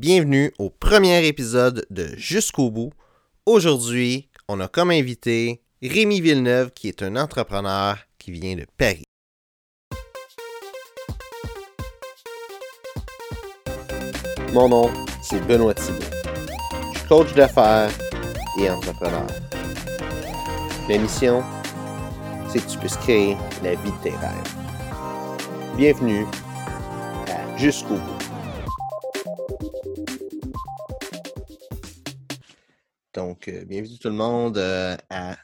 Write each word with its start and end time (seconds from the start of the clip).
bienvenue 0.00 0.50
au 0.58 0.70
premier 0.70 1.26
épisode 1.26 1.84
de 1.90 2.06
Jusqu'au 2.16 2.70
bout. 2.70 2.90
Aujourd'hui, 3.44 4.30
on 4.48 4.58
a 4.58 4.66
comme 4.66 4.90
invité 4.90 5.60
Rémi 5.82 6.22
Villeneuve, 6.22 6.70
qui 6.70 6.88
est 6.88 7.02
un 7.02 7.16
entrepreneur 7.16 7.98
qui 8.18 8.30
vient 8.30 8.56
de 8.56 8.64
Paris. 8.78 9.04
Mon 14.54 14.70
nom, 14.70 14.90
c'est 15.22 15.46
Benoît 15.46 15.74
Thibault. 15.74 15.98
Je 16.94 16.98
suis 16.98 17.06
coach 17.06 17.34
d'affaires 17.34 17.90
et 18.58 18.70
entrepreneur. 18.70 19.26
Ma 20.88 20.96
mission, 20.96 21.44
c'est 22.48 22.64
que 22.64 22.70
tu 22.70 22.78
puisses 22.78 22.96
créer 22.96 23.36
la 23.62 23.74
vie 23.74 23.92
de 23.92 24.02
tes 24.02 24.16
rêves. 24.16 24.54
Bienvenue 25.76 26.24
à 27.28 27.58
Jusqu'au 27.58 27.96
bout. 27.96 28.19
Donc, 33.12 33.48
euh, 33.48 33.64
bienvenue 33.64 33.98
tout 33.98 34.08
le 34.08 34.14
monde 34.14 34.56
euh, 34.56 34.96
à, 35.08 35.36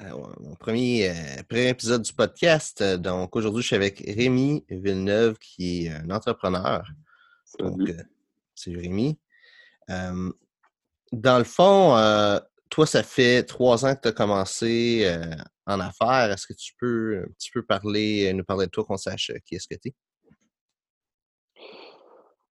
à 0.00 0.10
mon 0.40 0.56
premier, 0.56 1.10
euh, 1.10 1.42
premier 1.48 1.68
épisode 1.68 2.02
du 2.02 2.12
podcast. 2.12 2.82
Donc, 2.82 3.36
aujourd'hui, 3.36 3.62
je 3.62 3.68
suis 3.68 3.76
avec 3.76 4.00
Rémi 4.00 4.64
Villeneuve, 4.68 5.38
qui 5.38 5.86
est 5.86 5.90
un 5.90 6.10
entrepreneur. 6.10 6.84
Donc, 7.60 7.78
Salut. 7.78 7.92
euh, 7.92 8.02
c'est 8.56 8.74
Rémi. 8.74 9.16
Dans 9.88 11.38
le 11.38 11.44
fond, 11.44 11.90
toi, 12.68 12.86
ça 12.86 13.04
fait 13.04 13.44
trois 13.44 13.86
ans 13.86 13.94
que 13.94 14.00
tu 14.00 14.08
as 14.08 14.12
commencé 14.12 15.16
en 15.66 15.78
affaires. 15.78 16.32
Est-ce 16.32 16.48
que 16.48 16.52
tu 16.54 16.72
peux 16.80 17.22
un 17.24 17.32
petit 17.34 17.52
peu 17.52 17.62
parler, 17.62 18.32
nous 18.32 18.42
parler 18.42 18.66
de 18.66 18.70
toi, 18.72 18.82
qu'on 18.84 18.96
sache 18.96 19.30
qui 19.46 19.54
est-ce 19.54 19.68
que 19.68 19.76
tu 19.76 19.90
es? 19.90 19.94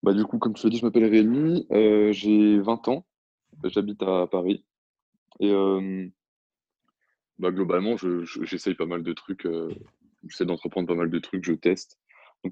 Bah, 0.01 0.13
du 0.13 0.23
coup, 0.23 0.37
comme 0.37 0.53
tu 0.53 0.65
l'as 0.65 0.69
dit, 0.69 0.77
je 0.77 0.85
m'appelle 0.85 1.09
Rémi, 1.09 1.67
j'ai 2.13 2.59
20 2.61 2.87
ans, 2.87 3.05
j'habite 3.65 4.01
à 4.03 4.27
Paris. 4.27 4.63
Et 5.39 5.51
bah, 7.39 7.51
globalement, 7.51 7.97
je- 7.97 8.23
je- 8.23 8.43
j'essaye 8.45 8.75
pas 8.75 8.85
mal 8.85 9.03
de 9.03 9.13
trucs, 9.13 9.45
euh, 9.45 9.73
j'essaie 10.27 10.45
d'entreprendre 10.45 10.87
pas 10.87 10.95
mal 10.95 11.09
de 11.09 11.19
trucs, 11.19 11.43
je 11.43 11.53
teste. 11.53 11.99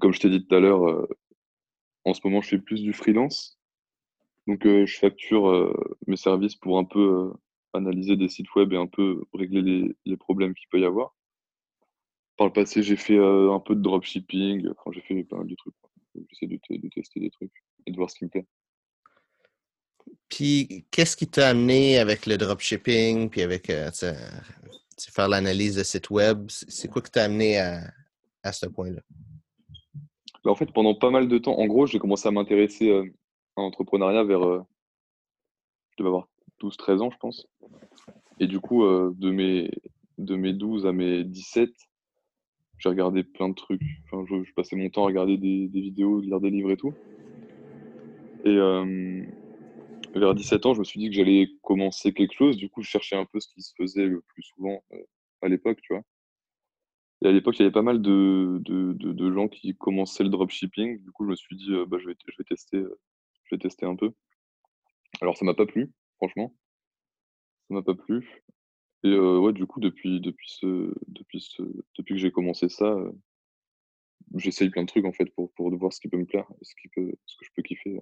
Comme 0.00 0.12
je 0.12 0.20
t'ai 0.20 0.30
dit 0.30 0.44
tout 0.46 0.54
à 0.54 0.60
l'heure, 0.60 0.88
euh, 0.88 1.06
en 2.04 2.14
ce 2.14 2.20
moment, 2.24 2.40
je 2.42 2.50
fais 2.50 2.58
plus 2.58 2.82
du 2.82 2.92
freelance. 2.92 3.58
Donc, 4.48 4.66
euh, 4.66 4.86
je 4.86 4.98
facture 4.98 5.74
mes 6.06 6.16
services 6.16 6.56
pour 6.56 6.78
un 6.78 6.84
peu 6.84 7.32
analyser 7.74 8.16
des 8.16 8.28
sites 8.28 8.54
web 8.54 8.72
et 8.72 8.76
un 8.76 8.86
peu 8.86 9.24
régler 9.34 9.94
les, 10.04 10.16
problèmes 10.16 10.54
qu'il 10.54 10.68
peut 10.68 10.80
y 10.80 10.84
avoir. 10.84 11.14
Par 12.36 12.48
le 12.48 12.52
passé, 12.52 12.82
j'ai 12.82 12.96
fait 12.96 13.18
un 13.18 13.60
peu 13.60 13.74
de 13.76 13.82
dropshipping, 13.82 14.68
enfin, 14.70 14.90
j'ai 14.92 15.00
fait 15.02 15.24
pas 15.24 15.36
mal 15.36 15.46
de 15.46 15.54
trucs. 15.54 15.74
J'essaie 16.30 16.46
de, 16.46 16.58
de 16.70 16.88
tester 16.88 17.20
des 17.20 17.30
trucs 17.30 17.52
et 17.86 17.92
de 17.92 17.96
voir 17.96 18.10
ce 18.10 18.16
qui 18.16 18.24
me 18.24 18.30
plaît. 18.30 18.46
Puis, 20.28 20.86
qu'est-ce 20.90 21.16
qui 21.16 21.26
t'a 21.26 21.48
amené 21.48 21.98
avec 21.98 22.26
le 22.26 22.38
dropshipping, 22.38 23.28
puis 23.28 23.42
avec 23.42 23.68
euh, 23.70 23.90
faire 25.10 25.28
l'analyse 25.28 25.76
de 25.76 25.82
site 25.82 26.10
web? 26.10 26.46
C'est 26.48 26.88
quoi 26.88 27.02
qui 27.02 27.10
t'a 27.10 27.24
amené 27.24 27.58
à, 27.58 27.82
à 28.42 28.52
ce 28.52 28.66
point-là? 28.66 29.00
Bah, 30.44 30.50
en 30.50 30.54
fait, 30.54 30.72
pendant 30.72 30.94
pas 30.94 31.10
mal 31.10 31.28
de 31.28 31.38
temps, 31.38 31.58
en 31.58 31.66
gros, 31.66 31.86
j'ai 31.86 31.98
commencé 31.98 32.28
à 32.28 32.32
m'intéresser 32.32 32.88
euh, 32.90 33.04
à 33.56 33.62
l'entrepreneuriat 33.62 34.24
vers, 34.24 34.42
euh, 34.42 34.60
je 35.98 36.04
avoir 36.04 36.28
12-13 36.60 37.00
ans, 37.00 37.10
je 37.10 37.18
pense. 37.18 37.46
Et 38.40 38.46
du 38.46 38.58
coup, 38.58 38.84
euh, 38.84 39.12
de 39.16 39.30
mes, 39.30 39.70
de 40.18 40.34
mes 40.34 40.52
12 40.52 40.86
à 40.86 40.92
mes 40.92 41.22
17, 41.22 41.70
j'ai 42.78 42.88
regardé 42.88 43.22
plein 43.22 43.48
de 43.48 43.54
trucs. 43.54 43.82
Enfin, 44.04 44.24
je, 44.28 44.52
passais 44.54 44.74
mon 44.74 44.90
temps 44.90 45.04
à 45.04 45.06
regarder 45.06 45.36
des, 45.36 45.68
des 45.68 45.80
vidéos, 45.80 46.20
lire 46.20 46.40
des 46.40 46.50
livres 46.50 46.72
et 46.72 46.76
tout. 46.76 46.92
Et 48.44 48.56
vers 50.20 50.34
17 50.34 50.66
ans, 50.66 50.74
je 50.74 50.80
me 50.80 50.84
suis 50.84 51.00
dit 51.00 51.08
que 51.08 51.16
j'allais 51.16 51.48
commencer 51.62 52.12
quelque 52.12 52.34
chose. 52.34 52.56
Du 52.56 52.68
coup, 52.68 52.82
je 52.82 52.88
cherchais 52.88 53.16
un 53.16 53.24
peu 53.24 53.40
ce 53.40 53.48
qui 53.48 53.62
se 53.62 53.72
faisait 53.76 54.06
le 54.06 54.20
plus 54.22 54.42
souvent 54.42 54.82
euh, 54.92 55.02
à 55.42 55.48
l'époque, 55.48 55.80
tu 55.82 55.94
vois. 55.94 56.02
Et 57.22 57.28
à 57.28 57.32
l'époque, 57.32 57.56
il 57.58 57.62
y 57.62 57.64
avait 57.64 57.72
pas 57.72 57.82
mal 57.82 58.02
de, 58.02 59.32
gens 59.32 59.48
qui 59.48 59.74
commençaient 59.76 60.24
le 60.24 60.30
dropshipping. 60.30 61.02
Du 61.02 61.12
coup, 61.12 61.24
je 61.24 61.30
me 61.30 61.36
suis 61.36 61.56
dit, 61.56 61.72
euh, 61.72 61.86
bah, 61.86 61.98
je 62.00 62.08
vais, 62.08 62.16
tester, 62.48 62.78
euh, 62.78 63.00
je 63.44 63.54
vais 63.54 63.60
tester 63.60 63.86
un 63.86 63.96
peu. 63.96 64.12
Alors, 65.20 65.36
ça 65.36 65.44
m'a 65.44 65.54
pas 65.54 65.66
plu, 65.66 65.92
franchement. 66.16 66.54
Ça 67.68 67.74
m'a 67.74 67.82
pas 67.82 67.94
plu. 67.94 68.42
Et 69.04 69.16
ouais, 69.16 69.52
du 69.52 69.66
coup, 69.66 69.80
depuis, 69.80 70.20
ce, 70.46 70.94
depuis, 71.08 71.40
ce, 71.40 71.62
depuis 71.98 72.14
que 72.14 72.20
j'ai 72.20 72.30
commencé 72.30 72.68
ça, 72.68 72.96
j'essaye 74.36 74.70
plein 74.70 74.82
de 74.82 74.88
trucs 74.88 75.04
en 75.04 75.12
fait 75.12 75.26
pour, 75.34 75.50
voir 75.56 75.92
ce 75.92 76.00
qui 76.00 76.08
peut 76.08 76.18
me 76.18 76.24
plaire, 76.24 76.46
ce 76.62 76.74
que 76.76 77.44
je 77.44 77.50
peux 77.56 77.62
kiffer. 77.62 77.98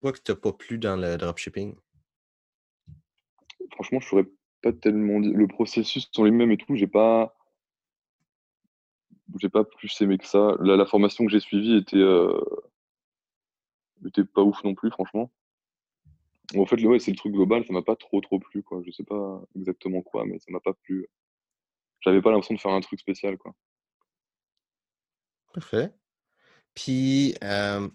Quoi 0.00 0.12
que 0.12 0.18
t'as 0.18 0.34
pas 0.34 0.52
plu 0.52 0.76
dans 0.78 0.96
le 0.96 1.16
dropshipping? 1.16 1.76
Franchement, 3.72 4.00
je 4.00 4.08
saurais 4.08 4.26
pas 4.62 4.72
tellement 4.72 5.20
dire. 5.20 5.32
Le 5.34 5.46
processus 5.48 6.10
en 6.18 6.24
lui-même 6.24 6.50
et 6.52 6.58
tout, 6.58 6.74
j'ai 6.76 6.86
pas, 6.86 7.34
j'ai 9.40 9.48
pas 9.48 9.64
plus 9.64 10.00
aimé 10.00 10.18
que 10.18 10.26
ça. 10.26 10.56
La, 10.60 10.76
la 10.76 10.86
formation 10.86 11.24
que 11.24 11.30
j'ai 11.32 11.40
suivie 11.40 11.76
était, 11.76 11.96
euh, 11.96 12.38
était 14.04 14.24
pas 14.24 14.42
ouf 14.42 14.64
non 14.64 14.74
plus, 14.74 14.90
franchement. 14.90 15.30
En 16.56 16.66
fait, 16.66 16.76
le- 16.76 16.88
ouais, 16.88 16.98
c'est 16.98 17.10
le 17.10 17.16
truc 17.16 17.32
global, 17.32 17.64
ça 17.64 17.72
m'a 17.72 17.82
pas 17.82 17.96
trop 17.96 18.20
trop 18.20 18.38
plu, 18.38 18.62
quoi. 18.62 18.82
Je 18.84 18.90
sais 18.90 19.04
pas 19.04 19.42
exactement 19.56 20.02
quoi, 20.02 20.24
mais 20.26 20.38
ça 20.38 20.50
m'a 20.52 20.60
pas 20.60 20.74
plu. 20.74 21.06
J'avais 22.00 22.22
pas 22.22 22.30
l'impression 22.32 22.54
de 22.54 22.60
faire 22.60 22.72
un 22.72 22.80
truc 22.80 23.00
spécial, 23.00 23.38
quoi. 23.38 23.54
Parfait. 25.52 25.92
Puis, 26.74 27.34
euh, 27.44 27.88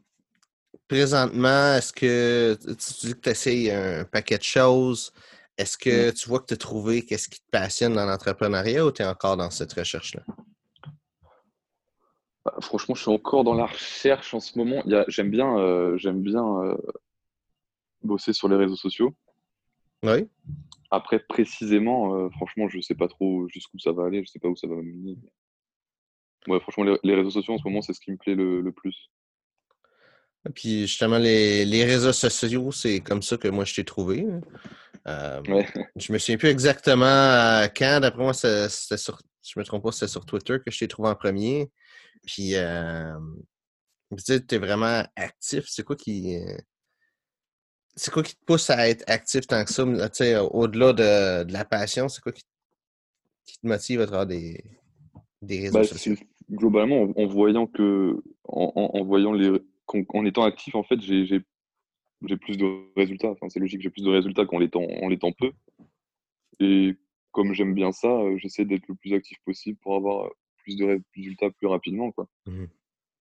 présentement, 0.94 1.74
est-ce 1.74 1.92
que 1.92 2.56
tu 2.62 3.08
dis 3.08 3.14
que 3.16 3.22
tu 3.22 3.30
essayes 3.30 3.72
un 3.72 4.06
paquet 4.06 4.38
de 4.38 4.44
choses? 4.44 5.12
Est-ce 5.58 5.76
que 5.76 6.12
tu 6.12 6.30
vois 6.30 6.40
que 6.40 6.46
tu 6.46 6.54
as 6.54 6.58
trouvé 6.58 7.04
qu'est-ce 7.04 7.30
qui 7.30 7.40
te 7.40 7.50
passionne 7.50 7.96
dans 7.96 8.06
l'entrepreneuriat 8.06 8.86
ou 8.86 8.92
tu 8.92 9.02
es 9.02 9.06
encore 9.06 9.36
dans 9.36 9.50
cette 9.50 9.74
recherche-là? 9.74 10.22
Bah, 12.46 12.54
franchement, 12.62 12.94
je 12.94 13.02
suis 13.02 13.10
encore 13.10 13.44
dans 13.44 13.56
la 13.56 13.66
recherche 13.66 14.36
en 14.36 14.40
ce 14.40 14.56
moment. 14.56 14.84
J'aime 15.08 15.32
bien, 15.32 15.58
euh, 15.58 15.98
j'aime 15.98 16.22
bien 16.22 16.46
euh, 16.62 16.78
bosser 18.04 18.34
sur 18.34 18.48
les 18.48 18.56
réseaux 18.56 18.76
sociaux. 18.76 19.16
Oui? 20.04 20.30
Après, 20.92 21.18
précisément, 21.18 22.16
euh, 22.16 22.30
franchement, 22.30 22.70
je 22.70 22.80
sais 22.82 22.94
pas 22.94 23.08
trop 23.08 23.48
jusqu'où 23.48 23.80
ça 23.80 23.94
va 23.94 24.06
aller, 24.06 24.24
je 24.24 24.30
sais 24.30 24.38
pas 24.38 24.48
où 24.48 24.56
ça 24.56 24.68
va 24.68 24.76
mener. 24.76 25.18
Ouais, 26.48 26.60
franchement, 26.60 26.84
les, 26.84 27.00
les 27.04 27.16
réseaux 27.16 27.32
sociaux 27.32 27.56
en 27.56 27.58
ce 27.58 27.64
moment, 27.64 27.82
c'est 27.82 27.94
ce 27.94 28.00
qui 28.00 28.12
me 28.12 28.18
plaît 28.18 28.36
le, 28.36 28.62
le 28.62 28.72
plus. 28.72 29.10
Puis 30.54 30.82
justement, 30.82 31.18
les, 31.18 31.66
les 31.66 31.86
réseaux 31.86 32.12
sociaux, 32.14 32.72
c'est 32.72 33.00
comme 33.00 33.22
ça 33.22 33.38
que 33.38 33.48
moi 33.48 33.66
je 33.66 33.76
t'ai 33.76 33.86
trouvé. 33.86 34.26
hein. 34.30 34.42
Euh, 35.08 35.42
Ouais. 35.48 35.66
je 35.96 36.12
me 36.14 36.18
souviens 36.18 36.38
plus 36.38 36.50
exactement 36.50 37.06
euh, 37.06 37.68
quand, 37.76 38.00
d'après 38.02 38.24
moi, 38.24 38.34
c'était 38.34 38.98
sur, 38.98 39.20
je 39.44 39.60
me 39.60 39.64
trompe 39.66 39.84
pas, 39.84 39.92
c'était 39.92 40.08
sur 40.08 40.26
Twitter 40.26 40.58
que 40.66 40.72
je 40.72 40.80
t'ai 40.80 40.88
trouvé 40.88 41.10
en 41.10 41.16
premier. 41.16 41.72
Puis, 42.26 42.56
euh, 42.56 43.14
tu 44.18 44.24
sais, 44.24 44.40
t'es 44.42 44.58
vraiment 44.58 45.04
actif. 45.16 45.66
C'est 45.68 45.84
quoi 45.84 45.96
qui. 45.96 46.38
euh, 46.38 46.58
C'est 47.96 48.12
quoi 48.12 48.24
qui 48.24 48.36
te 48.36 48.44
pousse 48.46 48.70
à 48.70 48.90
être 48.90 49.04
actif 49.08 49.46
tant 49.48 49.64
que 49.64 49.72
ça? 49.72 49.86
là, 49.86 50.10
tu 50.10 50.18
sais, 50.18 50.38
au-delà 50.38 50.94
de, 50.94 51.44
de 51.44 51.54
la 51.54 51.66
passion, 51.66 52.10
c'est 52.10 52.22
quoi 52.22 52.32
qui, 52.32 52.44
qui 53.46 53.60
te 53.60 53.68
motive 53.68 54.02
à 54.02 54.08
travers 54.08 54.26
des, 54.26 54.64
des 55.42 55.60
réseaux 55.62 55.74
Bah, 55.74 55.84
sociaux? 55.84 56.16
globalement 56.52 57.04
en, 57.04 57.24
en 57.24 57.28
voyant 57.28 57.68
que, 57.68 58.16
en, 58.46 58.72
en- 58.76 59.00
en 59.00 59.04
voyant 59.04 59.32
les, 59.34 59.52
en 59.88 60.26
étant 60.26 60.44
actif, 60.44 60.76
en 60.76 60.84
fait, 60.84 61.00
j'ai, 61.02 61.26
j'ai, 61.26 61.42
j'ai 62.26 62.38
plus 62.38 62.58
de 62.58 62.66
résultats. 62.96 63.30
Enfin, 63.32 63.50
c'est 63.50 63.60
logique, 63.60 63.82
j'ai 63.82 63.90
plus 63.90 64.04
de 64.04 64.10
résultats 64.10 64.46
qu'en 64.46 64.60
l'étant, 64.60 64.84
en 64.84 65.08
l'étant 65.10 65.32
peu. 65.32 65.52
Et 66.60 66.96
comme 67.32 67.54
j'aime 67.54 67.74
bien 67.74 67.92
ça, 67.92 68.08
euh, 68.10 68.38
j'essaie 68.38 68.66
d'être 68.66 68.88
le 68.88 68.96
plus 68.96 69.14
actif 69.14 69.38
possible 69.46 69.78
pour 69.80 69.96
avoir 69.96 70.26
euh, 70.26 70.30
plus 70.58 70.78
de 70.78 70.86
ré- 70.86 71.02
résultats 71.16 71.50
plus 71.52 71.68
rapidement, 71.68 72.12
quoi. 72.12 72.28
Mhm. 72.46 72.70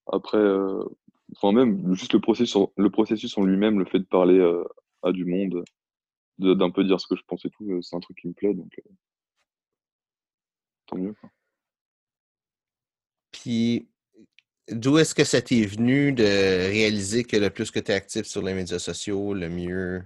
Après, 0.06 0.38
euh, 0.38 0.84
enfin 1.36 1.52
même 1.52 1.94
juste 1.94 2.12
le 2.12 2.20
processus, 2.20 2.56
en- 2.56 2.72
le 2.76 2.90
processus 2.90 3.36
en 3.38 3.44
lui-même, 3.44 3.78
le 3.78 3.84
fait 3.84 3.98
de 4.00 4.04
parler 4.04 4.38
euh, 4.38 4.64
à 5.02 5.12
du 5.12 5.25
monde, 5.25 5.64
de- 6.38 6.54
d'un 6.54 6.70
peu 6.70 6.84
dire 6.84 7.00
ce 7.00 7.06
que 7.06 7.16
je 7.16 7.22
pense 7.26 7.44
et 7.44 7.50
tout, 7.50 7.81
c'est 7.82 7.96
un 7.96 8.00
truc 8.00 8.19
qui 8.19 8.28
me 8.28 8.32
plaît, 8.34 8.54
donc 8.54 8.72
euh, 8.78 8.90
tant 10.87 10.98
mieux. 10.98 11.14
quoi. 11.14 11.31
Puis, 13.31 13.88
d'où 14.70 14.99
est-ce 14.99 15.14
que 15.14 15.25
ça 15.25 15.43
t'est 15.43 15.64
venu 15.64 16.12
de 16.12 16.25
réaliser 16.25 17.25
que 17.25 17.37
le 17.37 17.50
plus 17.50 17.70
que 17.70 17.81
tu 17.81 17.91
es 17.91 17.94
actif 17.94 18.26
sur 18.26 18.43
les 18.43 18.55
médias 18.55 18.79
sociaux, 18.79 19.35
le 19.35 19.49
mieux, 19.49 20.03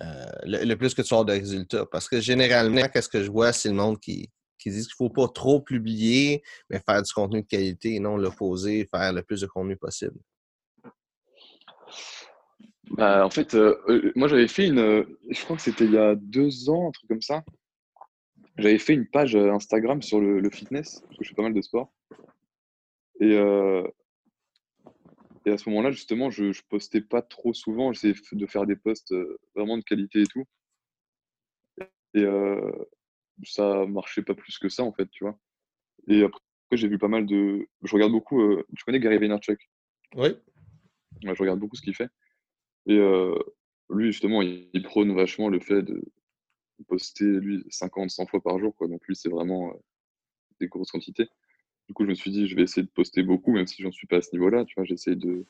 euh, 0.00 0.26
le, 0.44 0.74
plus 0.74 0.94
que 0.94 1.02
tu 1.02 1.14
as 1.14 1.24
de 1.24 1.32
résultats? 1.32 1.86
Parce 1.86 2.08
que 2.08 2.20
généralement, 2.20 2.88
qu'est-ce 2.88 3.08
que 3.08 3.22
je 3.22 3.30
vois, 3.30 3.52
c'est 3.52 3.68
le 3.68 3.74
monde 3.74 3.98
qui, 3.98 4.28
dit 4.66 4.72
qu'il 4.72 4.72
ne 4.72 4.84
faut 4.96 5.10
pas 5.10 5.28
trop 5.28 5.60
publier, 5.60 6.42
mais 6.68 6.80
faire 6.80 7.02
du 7.02 7.12
contenu 7.12 7.42
de 7.42 7.46
qualité 7.46 7.94
et 7.94 8.00
non 8.00 8.16
l'opposé, 8.16 8.88
faire 8.92 9.12
le 9.12 9.22
plus 9.22 9.40
de 9.40 9.46
contenu 9.46 9.76
possible. 9.76 10.20
Bah, 12.90 13.24
en 13.24 13.30
fait, 13.30 13.54
euh, 13.54 13.78
euh, 13.88 14.12
moi 14.16 14.26
j'avais 14.26 14.48
fait 14.48 14.66
une, 14.66 15.06
je 15.30 15.44
crois 15.44 15.56
que 15.56 15.62
c'était 15.62 15.84
il 15.84 15.92
y 15.92 15.98
a 15.98 16.16
deux 16.16 16.68
ans, 16.68 16.88
un 16.88 16.90
truc 16.90 17.08
comme 17.08 17.22
ça. 17.22 17.44
J'avais 18.58 18.78
fait 18.78 18.94
une 18.94 19.06
page 19.06 19.36
Instagram 19.36 20.02
sur 20.02 20.20
le, 20.20 20.40
le 20.40 20.50
fitness, 20.50 21.00
parce 21.06 21.16
que 21.16 21.24
je 21.24 21.28
fais 21.30 21.34
pas 21.36 21.42
mal 21.42 21.54
de 21.54 21.62
sport. 21.62 21.90
Et, 23.20 23.34
euh, 23.36 23.86
et 25.46 25.50
à 25.50 25.58
ce 25.58 25.68
moment-là, 25.68 25.90
justement, 25.90 26.30
je, 26.30 26.52
je 26.52 26.62
postais 26.68 27.00
pas 27.00 27.22
trop 27.22 27.52
souvent. 27.52 27.92
J'essayais 27.92 28.14
de 28.32 28.46
faire 28.46 28.66
des 28.66 28.76
posts 28.76 29.14
vraiment 29.54 29.78
de 29.78 29.84
qualité 29.84 30.22
et 30.22 30.26
tout. 30.26 30.44
Et 32.14 32.24
ça 33.44 33.86
marchait 33.86 34.22
pas 34.22 34.34
plus 34.34 34.58
que 34.58 34.68
ça, 34.68 34.82
en 34.82 34.92
fait, 34.92 35.08
tu 35.10 35.24
vois. 35.24 35.38
Et 36.08 36.24
après, 36.24 36.40
j'ai 36.72 36.88
vu 36.88 36.98
pas 36.98 37.08
mal 37.08 37.26
de. 37.26 37.68
Je 37.82 37.94
regarde 37.94 38.12
beaucoup. 38.12 38.56
Tu 38.76 38.84
connais 38.84 39.00
Gary 39.00 39.18
Vaynerchuk? 39.18 39.70
Oui. 40.16 40.30
je 41.22 41.28
regarde 41.30 41.60
beaucoup 41.60 41.76
ce 41.76 41.82
qu'il 41.82 41.94
fait. 41.94 42.10
Et 42.86 42.98
lui, 43.90 44.06
justement, 44.12 44.42
il, 44.42 44.82
prône 44.82 45.14
vachement 45.14 45.48
le 45.48 45.60
fait 45.60 45.82
de 45.82 46.02
poster, 46.88 47.24
lui, 47.24 47.64
50, 47.68 48.10
100 48.10 48.26
fois 48.26 48.42
par 48.42 48.58
jour. 48.58 48.74
Quoi. 48.74 48.88
Donc, 48.88 49.06
lui, 49.06 49.16
c'est 49.16 49.28
vraiment 49.28 49.72
des 50.60 50.68
grosses 50.68 50.90
quantités. 50.90 51.28
Du 51.90 51.94
coup, 51.94 52.04
je 52.04 52.10
me 52.10 52.14
suis 52.14 52.30
dit, 52.30 52.46
je 52.46 52.54
vais 52.54 52.62
essayer 52.62 52.84
de 52.84 52.90
poster 52.94 53.24
beaucoup, 53.24 53.50
même 53.52 53.66
si 53.66 53.82
j'en 53.82 53.90
suis 53.90 54.06
pas 54.06 54.18
à 54.18 54.22
ce 54.22 54.30
niveau-là. 54.32 54.64
Tu 54.64 54.74
vois, 54.76 54.84
j'essaie 54.84 55.16
de 55.16 55.44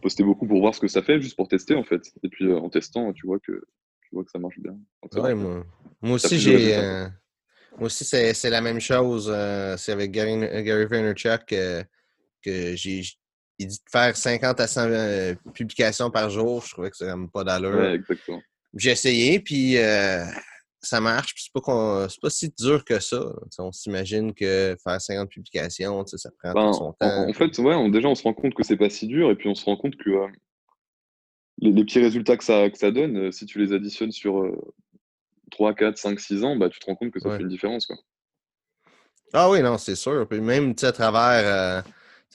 poster 0.00 0.22
beaucoup 0.22 0.46
pour 0.46 0.60
voir 0.60 0.72
ce 0.72 0.78
que 0.78 0.86
ça 0.86 1.02
fait, 1.02 1.20
juste 1.20 1.34
pour 1.34 1.48
tester, 1.48 1.74
en 1.74 1.82
fait. 1.82 2.02
Et 2.22 2.28
puis, 2.28 2.52
en 2.52 2.70
testant, 2.70 3.12
tu 3.12 3.26
vois 3.26 3.40
que, 3.40 3.64
tu 4.02 4.08
vois 4.12 4.24
que 4.24 4.30
ça 4.30 4.38
marche 4.38 4.60
bien. 4.60 4.78
Ouais, 5.14 5.34
moi, 5.34 5.66
moi 6.00 6.14
aussi, 6.14 6.38
j'ai. 6.38 6.76
moi 7.76 7.86
aussi, 7.86 8.04
c'est 8.04 8.50
la 8.50 8.60
même 8.60 8.78
chose. 8.78 9.26
c'est 9.76 9.90
avec 9.90 10.12
Gary, 10.12 10.38
Gary 10.62 10.86
Vaynerchuk 10.86 11.46
que 11.46 12.76
j'ai 12.76 13.02
il 13.58 13.66
dit 13.68 13.78
de 13.78 13.90
faire 13.90 14.16
50 14.16 14.60
à 14.60 14.66
100 14.66 14.80
euh, 14.90 15.34
publications 15.54 16.10
par 16.10 16.30
jour. 16.30 16.62
Je 16.64 16.72
trouvais 16.72 16.90
que 16.90 16.96
c'est 16.96 17.06
même 17.06 17.30
pas 17.30 17.44
d'allure. 17.44 17.76
Ouais, 17.76 17.94
exactement. 17.94 18.42
J'ai 18.74 18.90
essayé, 18.90 19.40
puis 19.40 19.78
euh, 19.78 20.24
ça 20.86 21.00
marche. 21.00 21.34
Puis 21.34 21.44
c'est 21.44 21.52
pas, 21.52 22.06
pas 22.22 22.30
si 22.30 22.52
dur 22.58 22.84
que 22.84 23.00
ça. 23.00 23.32
on 23.58 23.72
s'imagine 23.72 24.32
que 24.34 24.76
faire 24.82 25.00
50 25.00 25.28
publications, 25.28 26.06
ça 26.06 26.30
prend 26.42 26.52
ben, 26.52 26.72
son 26.72 26.92
temps. 26.92 27.28
En, 27.28 27.32
fait, 27.32 27.58
ouais, 27.58 27.90
déjà, 27.90 28.08
on 28.08 28.14
se 28.14 28.22
rend 28.22 28.34
compte 28.34 28.54
que 28.54 28.62
c'est 28.62 28.76
pas 28.76 28.90
si 28.90 29.06
dur, 29.06 29.30
et 29.30 29.36
puis 29.36 29.48
on 29.48 29.54
se 29.54 29.64
rend 29.64 29.76
compte 29.76 29.96
que 29.96 30.10
euh, 30.10 30.28
les, 31.58 31.84
petits 31.84 32.00
résultats 32.00 32.36
que 32.36 32.44
ça, 32.44 32.68
que 32.70 32.78
ça 32.78 32.90
donne, 32.90 33.32
si 33.32 33.46
tu 33.46 33.58
les 33.58 33.72
additionnes 33.72 34.12
sur 34.12 34.44
3, 35.50 35.74
4, 35.74 35.96
5, 35.96 36.20
6 36.20 36.44
ans, 36.44 36.56
bah, 36.56 36.68
tu 36.68 36.78
te 36.78 36.86
rends 36.86 36.96
compte 36.96 37.10
que 37.10 37.20
ça 37.20 37.36
fait 37.36 37.42
une 37.42 37.48
différence. 37.48 37.86
Quoi. 37.86 37.96
Ah 39.32 39.50
oui, 39.50 39.62
non, 39.62 39.78
c'est 39.78 39.96
sûr. 39.96 40.26
Puis 40.28 40.40
même 40.40 40.74
à 40.82 40.92
travers 40.92 41.84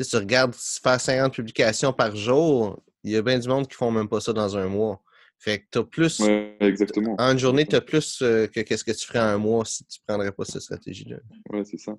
tu 0.04 0.16
regardes 0.16 0.56
faire 0.56 1.00
50 1.00 1.34
publications 1.34 1.94
par 1.94 2.16
jour, 2.16 2.80
il 3.04 3.12
y 3.12 3.16
a 3.16 3.22
bien 3.22 3.40
du 3.40 3.48
monde 3.48 3.68
qui 3.68 3.76
font 3.76 3.92
même 3.92 4.08
pas 4.08 4.20
ça 4.20 4.34
dans 4.34 4.58
un 4.58 4.68
mois. 4.68 5.02
Fait 5.42 5.60
que 5.60 5.66
tu 5.72 5.80
as 5.80 5.84
plus. 5.84 6.20
Ouais, 6.20 6.56
exactement. 6.60 7.16
En 7.18 7.32
une 7.32 7.40
journée, 7.40 7.66
tu 7.66 7.76
as 7.76 7.82
plus 7.82 8.22
euh, 8.22 8.46
que 8.46 8.60
qu'est-ce 8.60 8.84
que 8.84 8.92
tu 8.92 9.08
ferais 9.08 9.18
en 9.18 9.24
un 9.24 9.38
mois 9.40 9.66
si 9.66 9.84
tu 9.86 10.00
prendrais 10.06 10.32
pas 10.32 10.46
cette 10.46 10.62
stratégie-là. 10.62 11.18
Ouais, 11.50 11.66
c'est 11.66 11.80
ça. 11.80 11.98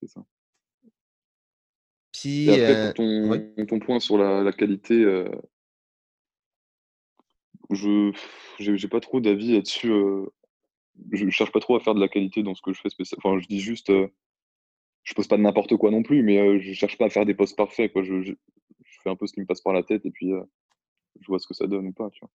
C'est 0.00 0.08
ça. 0.08 0.24
Puis. 2.10 2.48
après, 2.48 2.62
euh, 2.62 2.92
ton, 2.94 3.66
ton, 3.66 3.78
point 3.78 4.00
sur 4.00 4.16
la, 4.16 4.42
la 4.42 4.52
qualité, 4.52 4.94
euh, 4.94 5.28
je 7.68 8.10
j'ai 8.58 8.88
pas 8.88 9.00
trop 9.00 9.20
d'avis 9.20 9.52
là-dessus. 9.52 9.92
Euh, 9.92 10.24
je 11.12 11.28
cherche 11.28 11.52
pas 11.52 11.60
trop 11.60 11.76
à 11.76 11.80
faire 11.80 11.94
de 11.94 12.00
la 12.00 12.08
qualité 12.08 12.42
dans 12.42 12.54
ce 12.54 12.62
que 12.62 12.72
je 12.72 12.80
fais 12.80 12.88
spécialement. 12.88 13.32
Enfin, 13.32 13.38
je 13.38 13.46
dis 13.48 13.60
juste 13.60 13.92
je 15.04 15.14
pose 15.14 15.28
pas 15.28 15.36
de 15.36 15.42
n'importe 15.42 15.76
quoi 15.76 15.90
non 15.90 16.02
plus, 16.02 16.22
mais 16.22 16.58
je 16.58 16.72
cherche 16.72 16.96
pas 16.96 17.04
à 17.04 17.10
faire 17.10 17.26
des 17.26 17.34
posts 17.34 17.56
parfaits. 17.56 17.92
Quoi. 17.92 18.02
Je, 18.02 18.32
fais 19.02 19.10
un 19.10 19.16
peu 19.16 19.26
ce 19.26 19.34
qui 19.34 19.40
me 19.40 19.46
passe 19.46 19.60
par 19.60 19.74
la 19.74 19.82
tête 19.82 20.06
et 20.06 20.10
puis 20.10 20.32
je 21.20 21.26
vois 21.26 21.38
ce 21.38 21.46
que 21.46 21.54
ça 21.54 21.66
donne 21.66 21.86
ou 21.86 21.92
pas. 21.92 22.10
Tu 22.10 22.20
vois. 22.20 22.30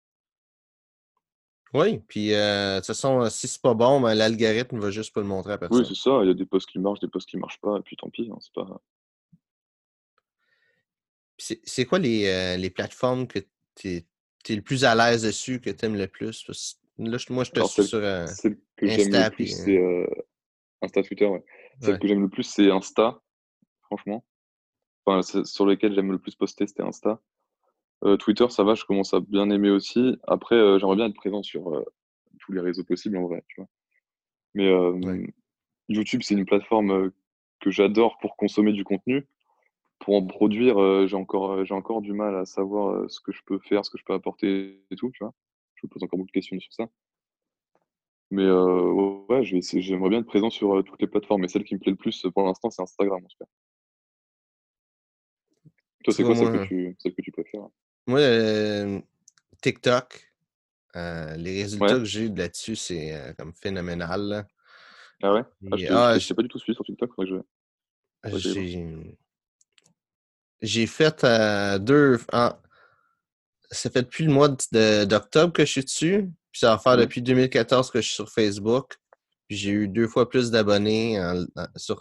Oui, 1.74 1.98
puis 2.08 2.32
euh, 2.32 2.76
de 2.76 2.78
toute 2.78 2.86
façon, 2.86 3.28
si 3.28 3.46
c'est 3.46 3.60
pas 3.60 3.74
bon, 3.74 4.00
ben, 4.00 4.14
l'algorithme 4.14 4.78
va 4.78 4.90
juste 4.90 5.12
pas 5.12 5.20
le 5.20 5.26
montrer 5.26 5.52
à 5.52 5.58
personne. 5.58 5.80
Oui, 5.80 5.86
c'est 5.86 6.00
ça. 6.00 6.20
Il 6.22 6.28
y 6.28 6.30
a 6.30 6.34
des 6.34 6.46
posts 6.46 6.68
qui 6.68 6.78
marchent, 6.78 7.00
des 7.00 7.08
posts 7.08 7.28
qui 7.28 7.36
marchent 7.36 7.60
pas, 7.60 7.76
et 7.76 7.82
puis 7.82 7.96
tant 7.96 8.08
pis. 8.08 8.30
Hein, 8.32 8.38
c'est 8.40 8.52
pas. 8.52 8.80
C'est 11.38 11.84
quoi 11.84 11.98
les, 11.98 12.56
les, 12.58 12.70
plateformes 12.70 13.28
que 13.28 13.38
tu 13.76 13.88
es, 13.88 14.56
le 14.56 14.62
plus 14.62 14.84
à 14.84 14.96
l'aise 14.96 15.22
dessus, 15.22 15.60
que 15.60 15.70
tu 15.70 15.84
aimes 15.84 15.94
le 15.94 16.08
plus? 16.08 16.48
Là, 16.98 17.18
moi, 17.30 17.44
je 17.44 17.52
te 17.52 17.60
suis 17.60 17.84
sur 17.84 18.00
celle 18.28 18.58
que 18.76 18.86
Insta. 18.86 19.28
Le 19.28 19.34
plus, 19.34 19.46
c'est 19.46 19.78
Insta, 20.82 21.02
Twitter, 21.02 21.26
ouais. 21.26 21.44
Celle 21.80 21.98
que 21.98 22.08
j'aime 22.08 22.22
le 22.22 22.28
plus, 22.28 22.42
c'est 22.42 22.70
Insta, 22.70 23.22
franchement. 23.82 24.24
Enfin, 25.04 25.44
sur 25.44 25.64
lequel 25.64 25.94
j'aime 25.94 26.12
le 26.12 26.18
plus 26.18 26.34
poster, 26.34 26.66
c'était 26.66 26.82
Insta. 26.82 27.20
Euh, 28.04 28.16
Twitter, 28.16 28.48
ça 28.48 28.62
va, 28.62 28.74
je 28.74 28.84
commence 28.84 29.12
à 29.12 29.20
bien 29.20 29.50
aimer 29.50 29.70
aussi. 29.70 30.16
Après, 30.26 30.54
euh, 30.54 30.78
j'aimerais 30.78 30.96
bien 30.96 31.06
être 31.06 31.16
présent 31.16 31.42
sur 31.42 31.74
euh, 31.74 31.84
tous 32.38 32.52
les 32.52 32.60
réseaux 32.60 32.84
possibles, 32.84 33.16
en 33.16 33.26
vrai, 33.26 33.42
tu 33.48 33.60
vois. 33.60 33.68
Mais 34.54 34.72
YouTube, 35.88 36.22
c'est 36.24 36.34
une 36.34 36.46
plateforme 36.46 37.12
que 37.60 37.70
j'adore 37.70 38.18
pour 38.18 38.36
consommer 38.36 38.72
du 38.72 38.84
contenu. 38.84 39.26
Pour 40.00 40.14
en 40.14 40.24
produire, 40.26 41.06
j'ai 41.06 41.16
encore, 41.16 41.64
j'ai 41.64 41.74
encore 41.74 42.02
du 42.02 42.12
mal 42.12 42.36
à 42.36 42.44
savoir 42.44 43.08
ce 43.10 43.20
que 43.20 43.30
je 43.30 43.42
peux 43.44 43.58
faire, 43.58 43.84
ce 43.84 43.90
que 43.90 43.98
je 43.98 44.04
peux 44.04 44.14
apporter 44.14 44.80
et 44.90 44.96
tout, 44.96 45.10
tu 45.12 45.22
vois. 45.22 45.32
Je 45.74 45.86
me 45.86 45.90
pose 45.90 46.02
encore 46.02 46.18
beaucoup 46.18 46.28
de 46.28 46.32
questions 46.32 46.58
sur 46.58 46.72
ça. 46.72 46.88
Mais 48.30 48.50
ouais, 48.50 49.44
j'aimerais 49.44 50.08
bien 50.08 50.20
être 50.20 50.26
présent 50.26 50.50
sur 50.50 50.82
toutes 50.82 51.00
les 51.00 51.08
plateformes. 51.08 51.42
Mais 51.42 51.48
celle 51.48 51.64
qui 51.64 51.74
me 51.74 51.80
plaît 51.80 51.92
le 51.92 51.96
plus 51.96 52.26
pour 52.34 52.44
l'instant, 52.44 52.70
c'est 52.70 52.82
Instagram, 52.82 53.24
en 53.24 53.28
tout 53.28 53.38
cas. 53.38 53.46
Toi, 56.04 56.14
c'est 56.14 56.24
quoi 56.24 56.34
celle, 56.34 56.52
que 56.52 56.66
tu, 56.66 56.96
celle 56.98 57.14
que 57.14 57.22
tu 57.22 57.32
préfères? 57.32 57.68
Moi, 58.08 58.20
euh, 58.20 59.00
TikTok, 59.62 60.32
les 60.94 61.62
résultats 61.62 61.98
que 61.98 62.04
j'ai 62.04 62.28
là-dessus, 62.30 62.74
c'est 62.74 63.34
comme 63.38 63.52
phénoménal. 63.52 64.46
Ah 65.22 65.34
ouais? 65.34 65.42
Ah, 65.70 65.76
Je 65.76 65.86
ah, 65.90 66.20
sais 66.20 66.34
pas 66.34 66.42
du 66.42 66.48
tout 66.48 66.58
suivi 66.58 66.74
sur 66.74 66.84
TikTok. 66.84 67.10
J'ai 70.62 70.86
fait 70.86 71.26
deux. 71.80 72.18
Ah, 72.32 72.60
ça 73.70 73.90
fait 73.90 74.02
depuis 74.02 74.24
le 74.24 74.32
mois 74.32 74.48
d'octobre 74.48 75.52
que 75.52 75.64
je 75.64 75.70
suis 75.70 75.84
dessus. 75.84 76.30
Puis 76.50 76.60
ça 76.60 76.70
va 76.70 76.78
faire 76.78 76.96
depuis 76.96 77.20
2014 77.20 77.90
que 77.90 78.00
je 78.00 78.06
suis 78.06 78.14
sur 78.14 78.30
Facebook. 78.30 78.96
Puis 79.48 79.56
j'ai 79.58 79.70
eu 79.70 79.88
deux 79.88 80.08
fois 80.08 80.28
plus 80.28 80.50
d'abonnés 80.50 81.20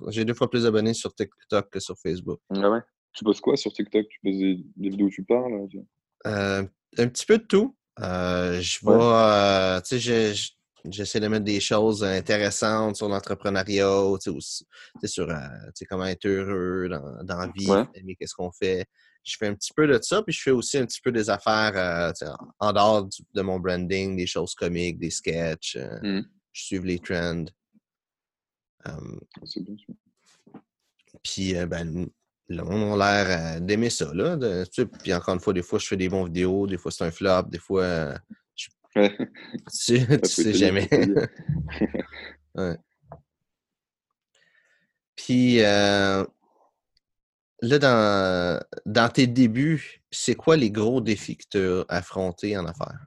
j'ai 0.07 0.25
deux 0.25 0.33
fois 0.33 0.49
plus 0.49 0.63
d'abonnés 0.63 0.93
sur 0.93 1.13
TikTok 1.13 1.69
que 1.69 1.79
sur 1.79 1.97
Facebook. 1.97 2.39
Ah 2.49 2.69
ouais? 2.69 2.79
Tu 3.13 3.23
poses 3.23 3.41
quoi 3.41 3.57
sur 3.57 3.73
TikTok? 3.73 4.07
Tu 4.07 4.19
poses 4.23 4.37
des, 4.37 4.89
vidéos 4.89 5.07
où 5.07 5.09
tu 5.09 5.23
parles? 5.23 5.67
Euh, 6.25 6.63
un 6.97 7.07
petit 7.07 7.25
peu 7.25 7.37
de 7.37 7.43
tout. 7.43 7.75
Euh, 7.99 8.59
je 8.61 8.79
vois, 8.81 9.77
euh, 9.77 9.81
tu 9.81 9.99
sais, 9.99 10.33
j'essaie 10.85 11.19
de 11.19 11.27
mettre 11.27 11.45
des 11.45 11.59
choses 11.59 12.03
intéressantes 12.03 12.95
sur 12.95 13.09
l'entrepreneuriat, 13.09 14.17
tu 14.21 14.31
sais, 14.39 15.07
sur 15.07 15.27
comment 15.89 16.05
être 16.05 16.25
heureux 16.25 16.89
dans, 16.89 17.23
dans 17.23 17.37
la 17.37 17.51
vie, 17.55 17.69
aimer 17.95 18.15
qu'est-ce 18.15 18.35
qu'on 18.35 18.51
fait 18.51 18.85
je 19.23 19.35
fais 19.37 19.47
un 19.47 19.55
petit 19.55 19.73
peu 19.75 19.85
de 19.87 19.99
ça, 20.01 20.23
puis 20.23 20.31
je 20.31 20.41
fais 20.41 20.51
aussi 20.51 20.77
un 20.77 20.85
petit 20.85 21.01
peu 21.01 21.11
des 21.11 21.29
affaires 21.29 22.13
en 22.59 22.71
dehors 22.71 23.09
de 23.33 23.41
mon 23.41 23.59
branding, 23.59 24.15
des 24.15 24.25
choses 24.25 24.55
comiques, 24.55 24.99
des 24.99 25.09
sketchs. 25.09 25.75
Mmh. 26.01 26.21
Je 26.53 26.63
suis 26.63 26.79
les 26.79 26.99
trends. 26.99 27.43
Bien 28.85 28.97
Puis, 31.23 31.55
euh, 31.55 31.65
ben, 31.65 32.07
le 32.49 32.63
monde 32.63 33.01
a 33.01 33.23
l'air 33.25 33.61
d'aimer 33.61 33.89
ça. 33.89 34.11
Là, 34.13 34.37
puis 35.01 35.13
encore 35.13 35.33
une 35.33 35.39
fois, 35.39 35.53
des 35.53 35.63
fois, 35.63 35.79
je 35.79 35.87
fais 35.87 35.97
des 35.97 36.09
bons 36.09 36.25
vidéos, 36.25 36.67
des 36.67 36.77
fois, 36.77 36.91
c'est 36.91 37.03
un 37.03 37.11
flop, 37.11 37.43
des 37.49 37.59
fois, 37.59 38.13
je... 38.55 38.67
tu, 39.71 40.25
sais 40.25 40.53
jamais. 40.53 40.89
ouais. 42.55 42.77
Puis, 45.15 45.61
Là, 47.61 47.79
dans, 47.79 48.63
dans 48.85 49.09
tes 49.09 49.25
débuts, 49.25 50.03
c'est 50.11 50.35
quoi 50.35 50.57
les 50.57 50.69
gros 50.69 51.01
défis 51.01 51.37
que 51.37 51.45
tu 51.49 51.57
as 51.57 51.85
affrontés 51.89 52.55
en 52.55 52.65
affaires? 52.65 52.99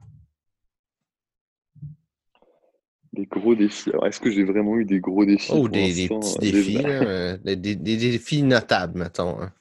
Des 3.13 3.25
gros 3.25 3.55
défis. 3.55 3.91
est-ce 4.05 4.19
que 4.19 4.31
j'ai 4.31 4.43
vraiment 4.43 4.77
eu 4.77 4.85
des 4.85 4.99
gros 4.99 5.25
défis? 5.25 5.51
Oh, 5.53 5.67
des, 5.67 6.07
petits 6.07 6.39
défis, 6.39 6.81
euh, 6.85 7.37
des, 7.43 7.55
défis 7.55 8.43
notables, 8.43 8.99
mettons. 8.99 9.41
Hein. 9.41 9.51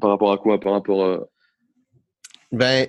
Par 0.00 0.10
rapport 0.10 0.32
à 0.32 0.38
quoi? 0.38 0.60
Par 0.60 0.72
rapport 0.72 1.04
à. 1.04 1.28
Ben, 2.52 2.86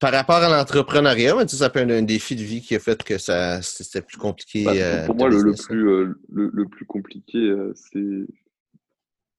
par 0.00 0.12
rapport 0.12 0.36
à 0.36 0.48
l'entrepreneuriat, 0.48 1.46
ça 1.46 1.70
peut 1.70 1.80
être 1.80 1.90
un 1.90 2.02
défi 2.02 2.34
de 2.34 2.42
vie 2.42 2.60
qui 2.60 2.74
a 2.74 2.80
fait 2.80 3.02
que 3.02 3.18
ça 3.18 3.62
c'était 3.62 4.02
plus 4.02 4.18
compliqué. 4.18 4.64
Bah, 4.64 4.72
pour, 5.06 5.14
euh, 5.14 5.18
moi, 5.18 5.28
le, 5.28 5.54
plus, 5.54 5.88
euh, 5.88 6.20
le, 6.32 6.68
plus 6.68 6.86
compliqué, 6.86 7.54
c'est 7.74 8.26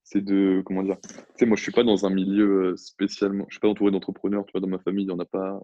c'est 0.05 0.23
de 0.23 0.61
comment 0.65 0.83
dire? 0.83 0.97
Tu 1.01 1.09
sais 1.39 1.45
moi 1.45 1.57
je 1.57 1.63
suis 1.63 1.71
pas 1.71 1.83
dans 1.83 2.05
un 2.05 2.11
milieu 2.11 2.71
euh, 2.71 2.77
spécialement 2.77 3.45
je 3.49 3.55
suis 3.55 3.59
pas 3.59 3.67
entouré 3.67 3.91
d'entrepreneurs 3.91 4.45
tu 4.45 4.51
vois 4.51 4.61
dans 4.61 4.67
ma 4.67 4.77
famille 4.77 5.05
il 5.05 5.09
y 5.09 5.11
en 5.11 5.19
a 5.19 5.25
pas 5.25 5.59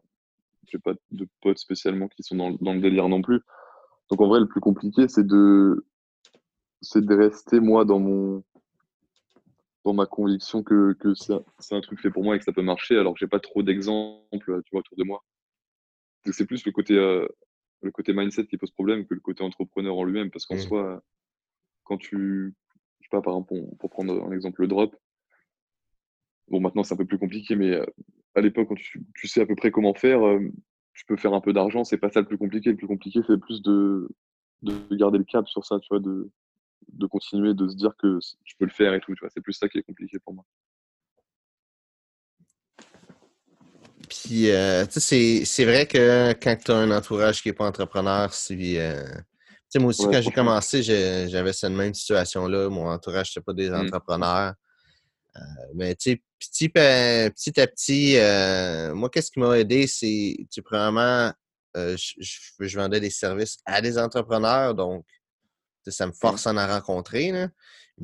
j'ai 0.72 0.80
pas 0.80 0.94
de 1.12 1.28
potes 1.42 1.58
spécialement 1.58 2.08
qui 2.08 2.24
sont 2.24 2.36
dans, 2.36 2.74
le 2.74 2.80
délire 2.80 3.10
non 3.10 3.22
plus. 3.22 3.42
Donc 4.10 4.22
en 4.22 4.28
vrai 4.28 4.40
le 4.40 4.48
plus 4.48 4.62
compliqué 4.62 5.08
c'est 5.08 5.26
de 5.26 5.86
c'est 6.82 7.06
de 7.06 7.16
rester 7.16 7.60
moi 7.60 7.86
dans 7.86 8.00
mon 8.00 8.44
dans 9.84 9.94
ma 9.94 10.06
conviction 10.06 10.64
que, 10.64 10.94
que 10.94 11.14
c'est 11.14 11.76
un 11.76 11.82
truc 11.82 12.00
fait 12.00 12.12
pour 12.12 12.24
moi 12.24 12.36
et 12.36 12.40
que 12.40 12.46
ça 12.46 12.54
peut 12.54 12.62
marcher 12.62 12.98
alors 12.98 13.14
que 13.14 13.20
j'ai 13.20 13.28
pas 13.28 13.40
trop 13.40 13.64
d'exemples 13.64 14.62
tu 14.64 14.72
vois 14.72 14.80
autour 14.80 14.98
de 14.98 15.04
moi. 15.04 15.24
C'est 16.32 16.46
plus 16.46 16.66
le 16.66 16.72
côté 16.72 16.98
euh, 16.98 17.28
le 17.82 17.92
côté 17.92 18.14
mindset 18.14 18.46
qui 18.46 18.58
pose 18.58 18.72
problème 18.72 19.08
que 19.08 19.14
le 19.16 19.22
côté 19.22 19.44
entrepreneur 19.44 19.96
en 19.96 20.04
lui-même 20.04 20.30
parce 20.30 20.46
qu'en 20.46 20.56
mmh. 20.56 20.60
soi 20.60 21.04
quand 21.84 21.98
tu 21.98 22.56
pas, 23.12 23.22
par 23.22 23.34
exemple, 23.34 23.54
pour, 23.78 23.90
prendre 23.92 24.26
un 24.26 24.32
exemple, 24.32 24.62
le 24.62 24.68
drop, 24.68 24.96
bon, 26.48 26.60
maintenant, 26.60 26.84
c'est 26.84 26.96
un 26.96 26.98
peu 26.98 27.06
plus 27.06 27.20
compliqué, 27.20 27.56
mais 27.56 27.80
à 28.36 28.42
l'époque, 28.42 28.68
quand 28.70 28.76
tu, 28.76 29.28
sais 29.28 29.42
à 29.42 29.46
peu 29.46 29.56
près 29.56 29.72
comment 29.72 29.94
faire, 29.94 30.22
tu 30.94 31.06
peux 31.06 31.18
faire 31.18 31.34
un 31.34 31.42
peu 31.42 31.54
d'argent. 31.54 31.84
C'est 31.84 31.98
pas 31.98 32.10
ça 32.10 32.22
le 32.22 32.28
plus 32.28 32.38
compliqué. 32.38 32.70
Le 32.72 32.78
plus 32.78 32.88
compliqué, 32.88 33.20
c'est 33.28 33.40
plus 33.40 33.62
de, 33.62 34.10
de 34.62 34.96
garder 34.96 35.18
le 35.18 35.24
cap 35.24 35.48
sur 35.48 35.66
ça, 35.66 35.80
tu 35.80 35.88
vois, 35.90 36.00
de, 36.00 36.30
de 36.94 37.06
continuer, 37.06 37.54
de 37.54 37.68
se 37.68 37.76
dire 37.76 37.94
que 37.98 38.20
je 38.44 38.54
peux 38.58 38.66
le 38.66 38.72
faire 38.72 38.94
et 38.94 39.00
tout, 39.00 39.14
tu 39.14 39.20
vois. 39.22 39.30
C'est 39.34 39.42
plus 39.42 39.54
ça 39.54 39.68
qui 39.68 39.78
est 39.78 39.84
compliqué 39.84 40.20
pour 40.20 40.34
moi. 40.34 40.46
Puis, 44.10 44.52
euh, 44.52 44.86
tu 44.86 45.00
sais, 45.00 45.46
c'est 45.46 45.64
vrai 45.64 45.86
que 45.86 46.34
quand 46.34 46.56
tu 46.64 46.72
as 46.72 46.76
un 46.76 46.92
entourage 46.92 47.42
qui 47.42 47.50
n'est 47.50 47.54
pas 47.54 47.66
entrepreneur, 47.66 48.34
si, 48.34 48.78
euh, 48.78 49.04
tu 49.06 49.22
sais, 49.70 49.80
moi 49.80 49.90
aussi, 49.90 50.04
quand 50.04 50.22
j'ai 50.22 50.32
commencé, 50.32 50.84
j'avais 50.84 51.54
cette 51.54 51.72
même 51.72 51.94
situation-là. 51.94 52.70
Mon 52.70 52.88
entourage, 52.88 53.30
n'était 53.30 53.44
pas 53.44 53.54
des 53.54 53.70
mmh. 53.70 53.76
entrepreneurs. 53.76 54.54
Mais 55.76 55.96
tu 55.96 56.12
sais, 56.12 56.22
petit, 56.40 56.70
petit 56.70 57.60
à 57.60 57.68
petit, 57.68 58.16
moi, 58.96 59.10
qu'est-ce 59.10 59.32
qui 59.32 59.40
m'a 59.40 59.58
aidé, 59.58 59.88
c'est, 59.88 60.36
tu 60.52 60.62
premièrement, 60.62 61.32
je, 61.76 62.14
je, 62.60 62.78
vendais 62.78 63.00
des 63.00 63.10
services 63.10 63.58
à 63.66 63.82
des 63.82 63.98
entrepreneurs, 63.98 64.76
donc 64.76 65.06
ça 65.88 66.06
me 66.06 66.12
force 66.12 66.48
à 66.48 66.52
en 66.52 66.68
rencontrer. 66.68 67.32
Là. 67.32 67.48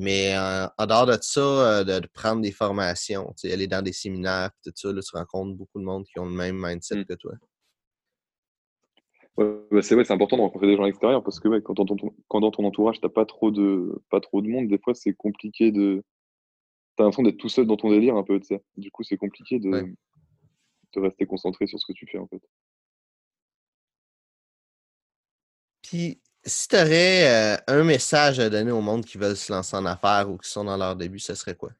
Mais 0.00 0.32
en, 0.36 0.86
dehors 0.86 1.06
de 1.06 1.16
ça, 1.20 1.40
euh, 1.80 1.84
de, 1.84 2.06
prendre 2.06 2.40
des 2.40 2.52
formations, 2.52 3.34
aller 3.44 3.66
dans 3.66 3.82
des 3.82 3.92
séminaires, 3.92 4.50
tout 4.64 4.70
ça, 4.74 4.92
là, 4.92 5.00
tu 5.02 5.16
rencontres 5.16 5.56
beaucoup 5.56 5.80
de 5.80 5.84
monde 5.84 6.04
qui 6.04 6.20
ont 6.20 6.26
le 6.26 6.30
même 6.30 6.56
mindset 6.56 6.96
mmh. 6.96 7.04
que 7.04 7.14
toi. 7.14 7.32
Ouais, 9.36 9.82
c'est 9.82 9.96
vrai, 9.96 10.04
c'est 10.04 10.12
important 10.12 10.36
de 10.36 10.42
rencontrer 10.42 10.68
des 10.68 10.76
gens 10.76 10.86
extérieurs 10.86 11.22
parce 11.22 11.40
que 11.40 11.58
quand, 11.60 11.74
dans 11.74 11.84
ton, 11.84 11.96
quand 12.28 12.40
dans 12.40 12.50
ton 12.50 12.64
entourage, 12.64 13.00
tu 13.00 13.06
n'as 13.06 13.12
pas 13.12 13.24
trop 13.24 13.50
de 13.50 14.00
pas 14.10 14.20
trop 14.20 14.40
de 14.40 14.48
monde, 14.48 14.68
des 14.68 14.78
fois 14.78 14.94
c'est 14.94 15.12
compliqué 15.12 15.70
de. 15.70 16.02
Tu 16.98 17.02
as 17.02 17.04
l'impression 17.04 17.22
d'être 17.22 17.38
tout 17.38 17.48
seul 17.48 17.64
dans 17.64 17.76
ton 17.76 17.90
délire 17.90 18.16
un 18.16 18.24
peu, 18.24 18.40
tu 18.40 18.46
sais. 18.46 18.64
Du 18.76 18.90
coup, 18.90 19.04
c'est 19.04 19.16
compliqué 19.16 19.60
de, 19.60 19.70
de 19.70 21.00
rester 21.00 21.26
concentré 21.26 21.68
sur 21.68 21.78
ce 21.78 21.86
que 21.86 21.92
tu 21.92 22.08
fais 22.08 22.18
en 22.18 22.26
fait. 22.26 22.42
Puis, 25.80 26.20
si 26.44 26.66
tu 26.66 26.74
aurais 26.74 27.54
euh, 27.54 27.56
un 27.68 27.84
message 27.84 28.40
à 28.40 28.50
donner 28.50 28.72
au 28.72 28.80
monde 28.80 29.04
qui 29.04 29.16
veulent 29.16 29.36
se 29.36 29.52
lancer 29.52 29.76
en 29.76 29.86
affaires 29.86 30.28
ou 30.28 30.38
qui 30.38 30.50
sont 30.50 30.64
dans 30.64 30.76
leur 30.76 30.96
début, 30.96 31.20
ce 31.20 31.36
serait 31.36 31.54
quoi? 31.54 31.70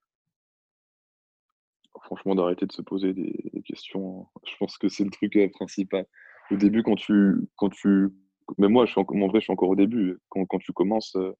Franchement, 2.04 2.36
d'arrêter 2.36 2.66
de 2.66 2.72
se 2.72 2.82
poser 2.82 3.12
des, 3.12 3.60
questions. 3.66 4.28
Je 4.46 4.54
pense 4.56 4.78
que 4.78 4.88
c'est 4.88 5.02
le 5.02 5.10
truc 5.10 5.34
euh, 5.34 5.48
principal. 5.50 6.06
Au 6.52 6.56
début, 6.56 6.84
quand 6.84 6.94
tu. 6.94 7.48
Quand 7.56 7.70
tu... 7.70 8.10
Mais 8.56 8.68
moi, 8.68 8.86
je 8.86 8.92
suis 8.92 9.00
en... 9.00 9.04
vrai, 9.26 9.40
je 9.40 9.46
suis 9.46 9.52
encore 9.52 9.70
au 9.70 9.76
début. 9.76 10.20
Quand, 10.28 10.46
quand 10.46 10.58
tu 10.58 10.72
commences, 10.72 11.16
euh, 11.16 11.32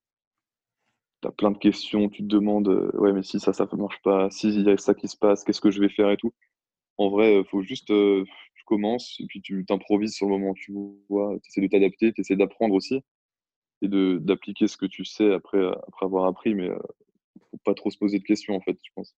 tu 1.23 1.29
as 1.29 1.33
plein 1.33 1.51
de 1.51 1.59
questions. 1.59 2.09
Tu 2.09 2.23
te 2.23 2.29
demandes 2.29 2.69
Ouais, 2.95 3.13
mais 3.13 3.23
si 3.23 3.41
ça, 3.41 3.53
ça 3.53 3.69
ne 3.73 3.79
marche 3.79 4.01
pas, 4.03 4.31
si 4.31 4.49
il 4.49 4.67
y 4.67 4.71
a 4.71 4.77
ça 4.77 4.95
qui 4.95 5.09
se 5.09 5.17
passe, 5.17 5.45
qu'est-ce 5.45 5.61
que 5.61 5.71
je 5.71 5.81
vais 5.81 5.89
faire 5.89 6.11
et 6.11 6.17
tout. 6.17 6.33
En 6.99 7.11
vrai, 7.11 7.39
il 7.39 7.45
faut 7.47 7.63
juste. 7.63 7.89
tu 7.89 8.65
commences 8.67 9.21
puis 9.29 9.41
tu 9.43 9.65
t'improvises 9.67 10.15
sur 10.15 10.27
le 10.27 10.39
moment. 10.39 10.55
Tu 10.55 10.73
vois, 11.09 11.37
tu 11.43 11.49
essaies 11.49 11.61
de 11.63 11.69
t'adapter, 11.69 12.13
tu 12.13 12.21
essaies 12.23 12.37
d'apprendre 12.37 12.75
aussi 12.75 13.03
et 13.83 13.89
d'appliquer 13.89 14.67
ce 14.69 14.77
que 14.77 14.87
tu 14.87 15.05
sais 15.05 15.33
après, 15.33 15.65
après 15.87 16.07
avoir 16.07 16.27
appris, 16.27 16.55
mais 16.55 16.69
euh, 16.69 16.79
faut 17.51 17.59
pas 17.65 17.75
trop 17.75 17.91
se 17.91 17.99
poser 17.99 18.19
de 18.19 18.25
questions 18.25 18.55
en 18.55 18.61
fait, 18.61 18.77
je 18.83 18.91
pense. 18.95 19.15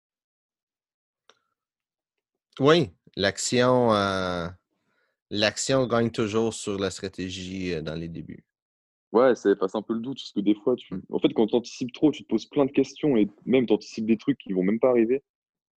Oui, 2.58 2.90
l'action 3.16 3.94
euh, 3.94 4.48
l'action 5.30 5.86
gagne 5.86 6.10
toujours 6.10 6.52
sur 6.52 6.78
la 6.78 6.90
stratégie 6.90 7.72
euh, 7.72 7.80
dans 7.80 7.94
les 7.94 8.08
débuts. 8.08 8.44
Ouais, 9.12 9.34
ça 9.34 9.54
passe 9.56 9.74
un 9.74 9.82
peu 9.82 9.94
le 9.94 10.00
doute, 10.00 10.18
parce 10.18 10.32
que 10.32 10.40
des 10.40 10.54
fois, 10.54 10.76
tu... 10.76 10.94
Mmh. 10.94 11.02
en 11.10 11.18
fait, 11.18 11.32
quand 11.34 11.48
tu 11.48 11.56
anticipes 11.56 11.92
trop, 11.92 12.12
tu 12.12 12.22
te 12.22 12.28
poses 12.28 12.46
plein 12.46 12.64
de 12.64 12.70
questions 12.70 13.16
et 13.16 13.28
même 13.44 13.66
tu 13.66 13.72
anticipes 13.72 14.06
des 14.06 14.16
trucs 14.16 14.38
qui 14.38 14.52
vont 14.52 14.62
même 14.62 14.78
pas 14.78 14.90
arriver, 14.90 15.22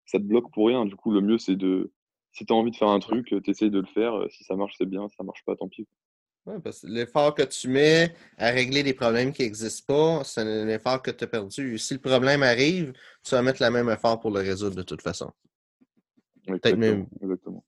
ça 0.06 0.18
te 0.20 0.24
bloque 0.24 0.52
pour 0.52 0.68
rien. 0.68 0.86
Du 0.86 0.96
coup, 0.96 1.12
le 1.12 1.22
mieux, 1.22 1.38
c'est 1.38 1.56
de, 1.56 1.92
si 2.34 2.46
tu 2.46 2.54
as 2.54 2.56
envie 2.56 2.72
de 2.72 2.76
faire 2.76 2.90
un 2.90 3.00
truc, 3.00 3.28
tu 3.28 3.50
essayes 3.50 3.72
de 3.72 3.80
le 3.80 3.86
faire. 3.86 4.14
Si 4.30 4.44
ça 4.44 4.56
marche, 4.56 4.76
c'est 4.78 4.86
bien. 4.86 5.08
Si 5.08 5.16
ça 5.16 5.24
marche 5.24 5.44
pas, 5.46 5.56
tant 5.56 5.70
pis. 5.70 5.88
Oui, 6.46 6.56
parce 6.64 6.82
que 6.82 6.88
l'effort 6.88 7.36
que 7.36 7.44
tu 7.44 7.68
mets 7.68 8.14
à 8.38 8.50
régler 8.50 8.82
des 8.82 8.94
problèmes 8.94 9.32
qui 9.32 9.44
n'existent 9.44 9.94
pas, 9.94 10.24
c'est 10.24 10.42
un 10.42 10.68
effort 10.70 11.02
que 11.02 11.12
tu 11.12 11.24
as 11.24 11.28
perdu. 11.28 11.78
Si 11.78 11.94
le 11.94 12.00
problème 12.00 12.42
arrive, 12.42 12.94
tu 13.24 13.36
vas 13.36 13.44
mettre 13.44 13.64
le 13.64 13.70
même 13.70 13.90
effort 13.90 14.20
pour 14.20 14.32
le 14.32 14.40
résoudre 14.40 14.76
de 14.76 14.82
toute 14.82 15.02
façon. 15.02 15.32
Peut-être 16.48 16.78
même. 16.78 17.08
Exactement. 17.22 17.64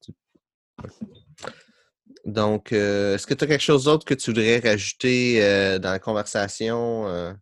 Donc, 2.26 2.72
euh, 2.72 3.16
est-ce 3.16 3.28
que 3.28 3.34
tu 3.34 3.44
as 3.44 3.48
quelque 3.48 3.62
chose 3.62 3.86
d'autre 3.86 4.06
que 4.06 4.14
tu 4.14 4.32
voudrais 4.32 4.60
rajouter 4.60 5.44
euh, 5.44 5.80
dans 5.80 5.92
la 5.92 6.00
conversation? 6.00 7.08
Euh? 7.08 7.34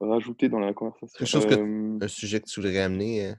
Rajouter 0.00 0.48
dans 0.48 0.58
la 0.58 0.72
conversation. 0.74 1.18
Quelque 1.18 1.28
chose 1.28 1.46
que, 1.46 2.04
un 2.04 2.08
sujet 2.08 2.40
que 2.40 2.46
tu 2.46 2.60
voudrais 2.60 2.80
amener? 2.80 3.34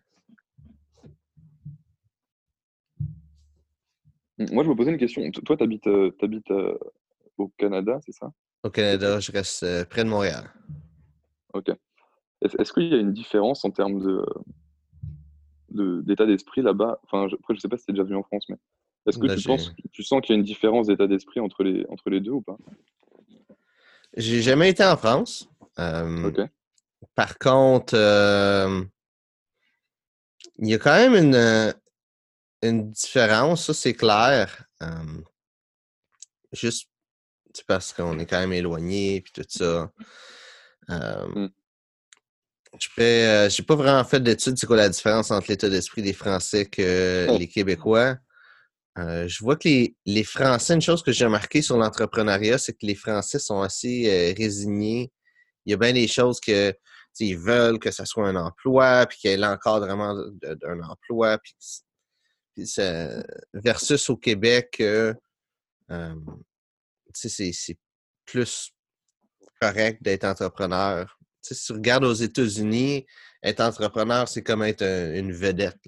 Moi, 4.51 4.63
je 4.63 4.69
me 4.69 4.75
posais 4.75 4.91
une 4.91 4.97
question. 4.97 5.29
Toi, 5.31 5.57
tu 5.57 5.63
habites, 5.63 5.87
au 7.37 7.47
Canada, 7.57 7.99
c'est 8.05 8.13
ça? 8.13 8.31
Au 8.63 8.69
Canada, 8.69 9.19
je 9.19 9.31
reste 9.31 9.85
près 9.89 10.03
de 10.03 10.09
Montréal. 10.09 10.51
Ok. 11.53 11.71
Est-ce 12.41 12.71
qu'il 12.71 12.87
y 12.87 12.93
a 12.93 12.97
une 12.97 13.13
différence 13.13 13.65
en 13.65 13.71
termes 13.71 14.01
de 14.01 14.25
d'état 15.71 16.25
d'esprit 16.25 16.61
là-bas 16.61 16.99
Enfin, 17.03 17.27
je, 17.27 17.35
après, 17.35 17.55
je 17.55 17.59
sais 17.59 17.67
pas 17.67 17.77
si 17.77 17.85
tu 17.85 17.91
déjà 17.91 18.03
vu 18.03 18.15
en 18.15 18.23
France, 18.23 18.45
mais 18.49 18.57
est-ce 19.07 19.17
que 19.17 19.33
tu, 19.35 19.47
penses, 19.47 19.73
tu 19.91 20.03
sens 20.03 20.21
qu'il 20.21 20.35
y 20.35 20.37
a 20.37 20.39
une 20.39 20.45
différence 20.45 20.87
d'état 20.87 21.07
d'esprit 21.07 21.39
entre 21.39 21.63
les, 21.63 21.85
entre 21.89 22.09
les 22.09 22.19
deux 22.19 22.31
ou 22.31 22.41
pas? 22.41 22.57
J'ai 24.15 24.41
jamais 24.41 24.69
été 24.69 24.83
en 24.83 24.97
France. 24.97 25.49
ok. 25.77 26.41
Par 27.15 27.37
contre, 27.37 27.95
il 30.57 30.67
y 30.67 30.73
a 30.73 30.77
quand 30.77 30.95
même 30.95 31.15
une, 31.15 31.73
une 32.61 32.91
différence, 32.91 33.65
ça 33.65 33.73
c'est 33.73 33.93
clair. 33.93 34.65
juste 36.51 36.89
parce 37.67 37.93
qu'on 37.93 38.19
est 38.19 38.25
quand 38.25 38.39
même 38.39 38.53
éloigné 38.53 39.21
puis 39.21 39.33
tout 39.33 39.45
ça. 39.47 39.91
Euh, 42.99 43.49
j'ai 43.49 43.63
pas 43.63 43.75
vraiment 43.75 44.03
fait 44.03 44.19
d'études 44.19 44.57
c'est 44.57 44.67
quoi 44.67 44.77
la 44.77 44.89
différence 44.89 45.31
entre 45.31 45.49
l'état 45.49 45.69
d'esprit 45.69 46.01
des 46.01 46.13
Français 46.13 46.65
que 46.65 47.37
les 47.37 47.47
Québécois? 47.47 48.17
je 48.97 49.41
vois 49.41 49.55
que 49.55 49.67
les, 49.67 49.95
les, 50.05 50.25
Français, 50.25 50.73
une 50.73 50.81
chose 50.81 51.01
que 51.01 51.13
j'ai 51.13 51.23
remarqué 51.23 51.61
sur 51.61 51.77
l'entrepreneuriat, 51.77 52.57
c'est 52.57 52.73
que 52.73 52.85
les 52.85 52.95
Français 52.95 53.39
sont 53.39 53.61
assez 53.61 54.35
résignés. 54.37 55.09
Il 55.65 55.71
y 55.71 55.73
a 55.73 55.77
bien 55.77 55.93
des 55.93 56.07
choses 56.07 56.41
que 56.41 56.75
ils 57.19 57.37
veulent 57.37 57.79
que 57.79 57.91
ce 57.91 58.05
soit 58.05 58.27
un 58.27 58.35
emploi, 58.35 59.05
puis 59.07 59.17
qu'il 59.17 59.31
y 59.31 59.33
ait 59.33 59.37
l'encadrement 59.37 60.15
d'un 60.41 60.81
emploi, 60.83 61.37
puis 61.39 61.55
versus 63.53 64.09
au 64.09 64.17
Québec, 64.17 64.77
euh, 64.81 65.13
c'est 67.13 67.77
plus 68.25 68.71
correct 69.61 70.01
d'être 70.01 70.25
entrepreneur. 70.25 71.18
Si 71.53 71.65
tu 71.65 71.73
regardes 71.73 72.03
aux 72.03 72.13
États-Unis, 72.13 73.05
être 73.43 73.61
entrepreneur, 73.61 74.27
c'est 74.27 74.43
comme 74.43 74.63
être 74.63 74.83
une 74.83 75.31
vedette. 75.31 75.79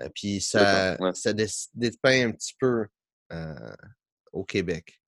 Euh, 0.00 0.08
puis 0.14 0.40
ça, 0.40 0.96
ça 1.14 1.32
dépeint 1.32 2.28
un 2.28 2.32
petit 2.32 2.54
peu 2.58 2.86
euh, 3.32 3.74
au 4.32 4.44
Québec. 4.44 5.00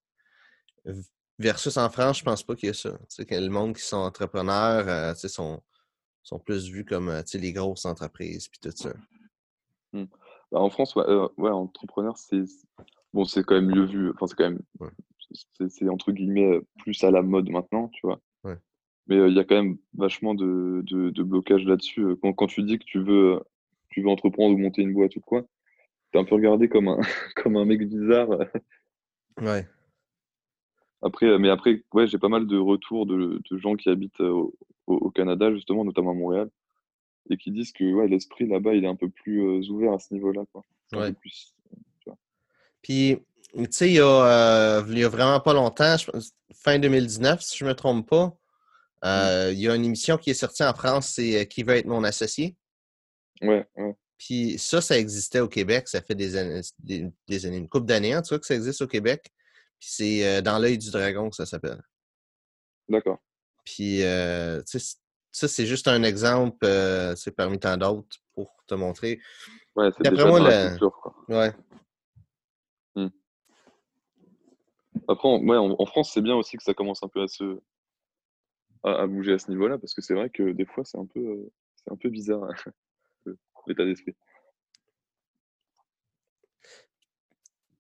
Versus 1.39 1.77
en 1.77 1.91
France, 1.91 2.19
je 2.19 2.25
pense 2.25 2.43
pas 2.43 2.57
qu'il 2.57 2.69
y 2.69 2.71
a 2.71 2.75
ça. 2.75 2.99
que 3.25 3.35
le 3.35 3.51
monde 3.51 3.77
qui 3.77 3.83
sont 3.83 3.99
entrepreneurs 3.99 5.17
sont, 5.17 5.63
sont 6.23 6.39
plus 6.39 6.69
vus 6.69 6.85
comme 6.85 7.23
les 7.35 7.53
grosses 7.53 7.85
entreprises 7.85 8.49
puis 8.49 8.59
tout 8.61 8.77
ça. 8.77 8.93
Mmh. 9.93 10.05
Bah, 10.51 10.61
en 10.61 10.71
France, 10.71 10.95
ouais, 10.97 11.05
euh, 11.07 11.29
entrepreneur, 11.39 12.17
c'est 12.17 12.45
bon, 13.13 13.25
c'est 13.25 13.45
quand 13.45 13.55
même 13.55 13.67
mieux 13.67 13.87
vu. 13.87 14.11
Enfin, 14.11 14.27
c'est 14.27 14.37
quand 14.37 14.51
même, 14.51 14.63
c'est 15.69 15.89
entre 15.89 16.13
guillemets 16.13 16.61
plus 16.79 17.03
à 17.05 17.11
la 17.11 17.23
mode 17.23 17.51
maintenant, 17.51 17.89
tu 17.89 18.01
vois. 18.07 18.21
Mais 19.09 19.17
il 19.29 19.35
y 19.35 19.41
a 19.41 19.45
quand 19.45 19.57
même 19.57 19.79
vachement 19.95 20.35
de, 20.35 20.83
de, 20.85 21.23
blocage 21.23 21.65
là-dessus. 21.65 22.17
Quand, 22.23 22.33
quand, 22.35 22.47
tu 22.47 22.63
dis 22.63 22.79
que 22.79 22.85
tu 22.85 23.01
veux, 23.01 23.41
tu 23.89 24.03
veux 24.03 24.09
entreprendre 24.09 24.55
ou 24.55 24.59
monter 24.59 24.83
une 24.83 24.93
boîte 24.93 25.17
ou 25.17 25.21
quoi, 25.21 25.45
t'es 26.13 26.19
un 26.19 26.25
peu 26.25 26.35
regardé 26.35 26.69
comme 26.69 26.89
un, 26.89 27.01
comme 27.37 27.57
un 27.57 27.65
mec 27.65 27.89
bizarre. 27.89 28.29
ouais. 29.41 29.67
Après, 31.01 31.39
mais 31.39 31.49
après, 31.49 31.85
ouais, 31.95 32.07
j'ai 32.07 32.19
pas 32.19 32.29
mal 32.29 32.47
de 32.47 32.59
retours 32.59 33.07
de, 33.07 33.41
de 33.49 33.57
gens 33.57 33.77
qui 33.77 33.89
habitent 33.89 34.21
au, 34.21 34.53
au, 34.89 35.11
Canada, 35.11 35.53
justement, 35.53 35.85
notamment 35.85 36.11
à 36.11 36.15
Montréal, 36.15 36.51
et 37.31 37.37
qui 37.37 37.51
disent 37.51 37.73
que 37.73 37.85
ouais, 37.85 38.09
l'esprit 38.09 38.47
là-bas, 38.47 38.75
il 38.75 38.85
est 38.85 38.89
un 38.89 38.97
peu 38.97 39.09
plus 39.09 39.43
euh, 39.43 39.71
ouvert 39.71 39.93
à 39.93 39.99
ce 39.99 40.13
niveau-là. 40.15 40.43
Quoi. 40.53 40.63
Puis, 42.83 43.19
tu 43.55 43.67
sais, 43.71 43.89
il, 43.89 43.95
y 43.95 44.01
a, 44.01 44.05
euh, 44.05 44.83
il 44.89 44.99
y 44.99 45.05
a 45.05 45.09
vraiment 45.09 45.41
pas 45.41 45.53
longtemps, 45.53 45.97
fin 46.53 46.79
2019, 46.79 47.41
si 47.41 47.59
je 47.59 47.65
ne 47.65 47.71
me 47.71 47.75
trompe 47.75 48.09
pas. 48.09 48.35
Euh, 49.05 49.51
il 49.53 49.61
y 49.61 49.69
a 49.69 49.75
une 49.75 49.85
émission 49.85 50.17
qui 50.17 50.31
est 50.31 50.35
sortie 50.35 50.65
en 50.65 50.75
France, 50.75 51.13
c'est 51.15 51.47
Qui 51.47 51.63
veut 51.63 51.77
être 51.77 51.87
mon 51.87 52.05
associé? 52.05 52.57
Ouais, 53.43 53.67
ouais. 53.77 53.97
Puis 54.19 54.59
ça, 54.59 54.81
ça 54.81 54.99
existait 54.99 55.41
au 55.41 55.49
Québec, 55.49 55.87
ça 55.87 56.03
fait 56.03 56.17
des 56.17 56.37
années, 56.37 56.61
des, 56.81 57.47
années 57.47 57.57
une 57.57 57.69
couple 57.69 57.87
d'années, 57.87 58.17
en 58.17 58.23
tout 58.23 58.31
cas, 58.31 58.39
que 58.41 58.47
ça 58.47 58.57
existe 58.57 58.83
au 58.83 58.89
Québec. 58.89 59.25
Puis 59.79 59.91
c'est 59.93 60.43
Dans 60.43 60.59
l'œil 60.59 60.77
du 60.77 60.91
dragon 60.91 61.31
que 61.31 61.37
ça 61.37 61.47
s'appelle. 61.47 61.81
D'accord. 62.89 63.19
Puis, 63.65 64.03
ça, 65.39 65.47
c'est 65.49 65.67
juste 65.67 65.89
un 65.89 66.03
exemple 66.03 66.59
euh, 66.65 67.15
c'est 67.15 67.31
parmi 67.31 67.59
tant 67.59 67.77
d'autres 67.77 68.17
pour 68.35 68.51
te 68.67 68.75
montrer. 68.75 69.21
Ouais, 69.77 69.91
c'est 69.97 70.11
déjà 70.11 70.27
moi, 70.27 70.41
dans 70.41 70.47
la 70.47 70.71
culture, 70.71 70.99
quoi. 71.01 71.15
Ouais. 71.29 71.55
Après, 75.07 75.29
en, 75.29 75.39
ouais, 75.39 75.57
en, 75.57 75.77
en 75.79 75.87
France, 75.87 76.11
c'est 76.13 76.21
bien 76.21 76.35
aussi 76.35 76.57
que 76.57 76.63
ça 76.63 76.75
commence 76.75 77.03
un 77.03 77.09
peu 77.09 77.23
à 77.23 77.29
se 77.29 77.61
à, 78.83 79.03
à 79.03 79.07
bouger 79.07 79.33
à 79.35 79.39
ce 79.39 79.51
niveau-là, 79.51 79.79
parce 79.79 79.95
que 79.95 80.03
c'est 80.03 80.15
vrai 80.15 80.31
que 80.31 80.53
des 80.53 80.65
fois, 80.67 80.85
c'est 80.85 80.99
un 80.99 81.07
peu, 81.07 81.21
euh, 81.21 81.51
c'est 81.77 81.93
un 81.93 81.97
peu 81.97 82.09
bizarre 82.11 82.49
l'état 83.67 83.85
d'esprit. 83.85 84.15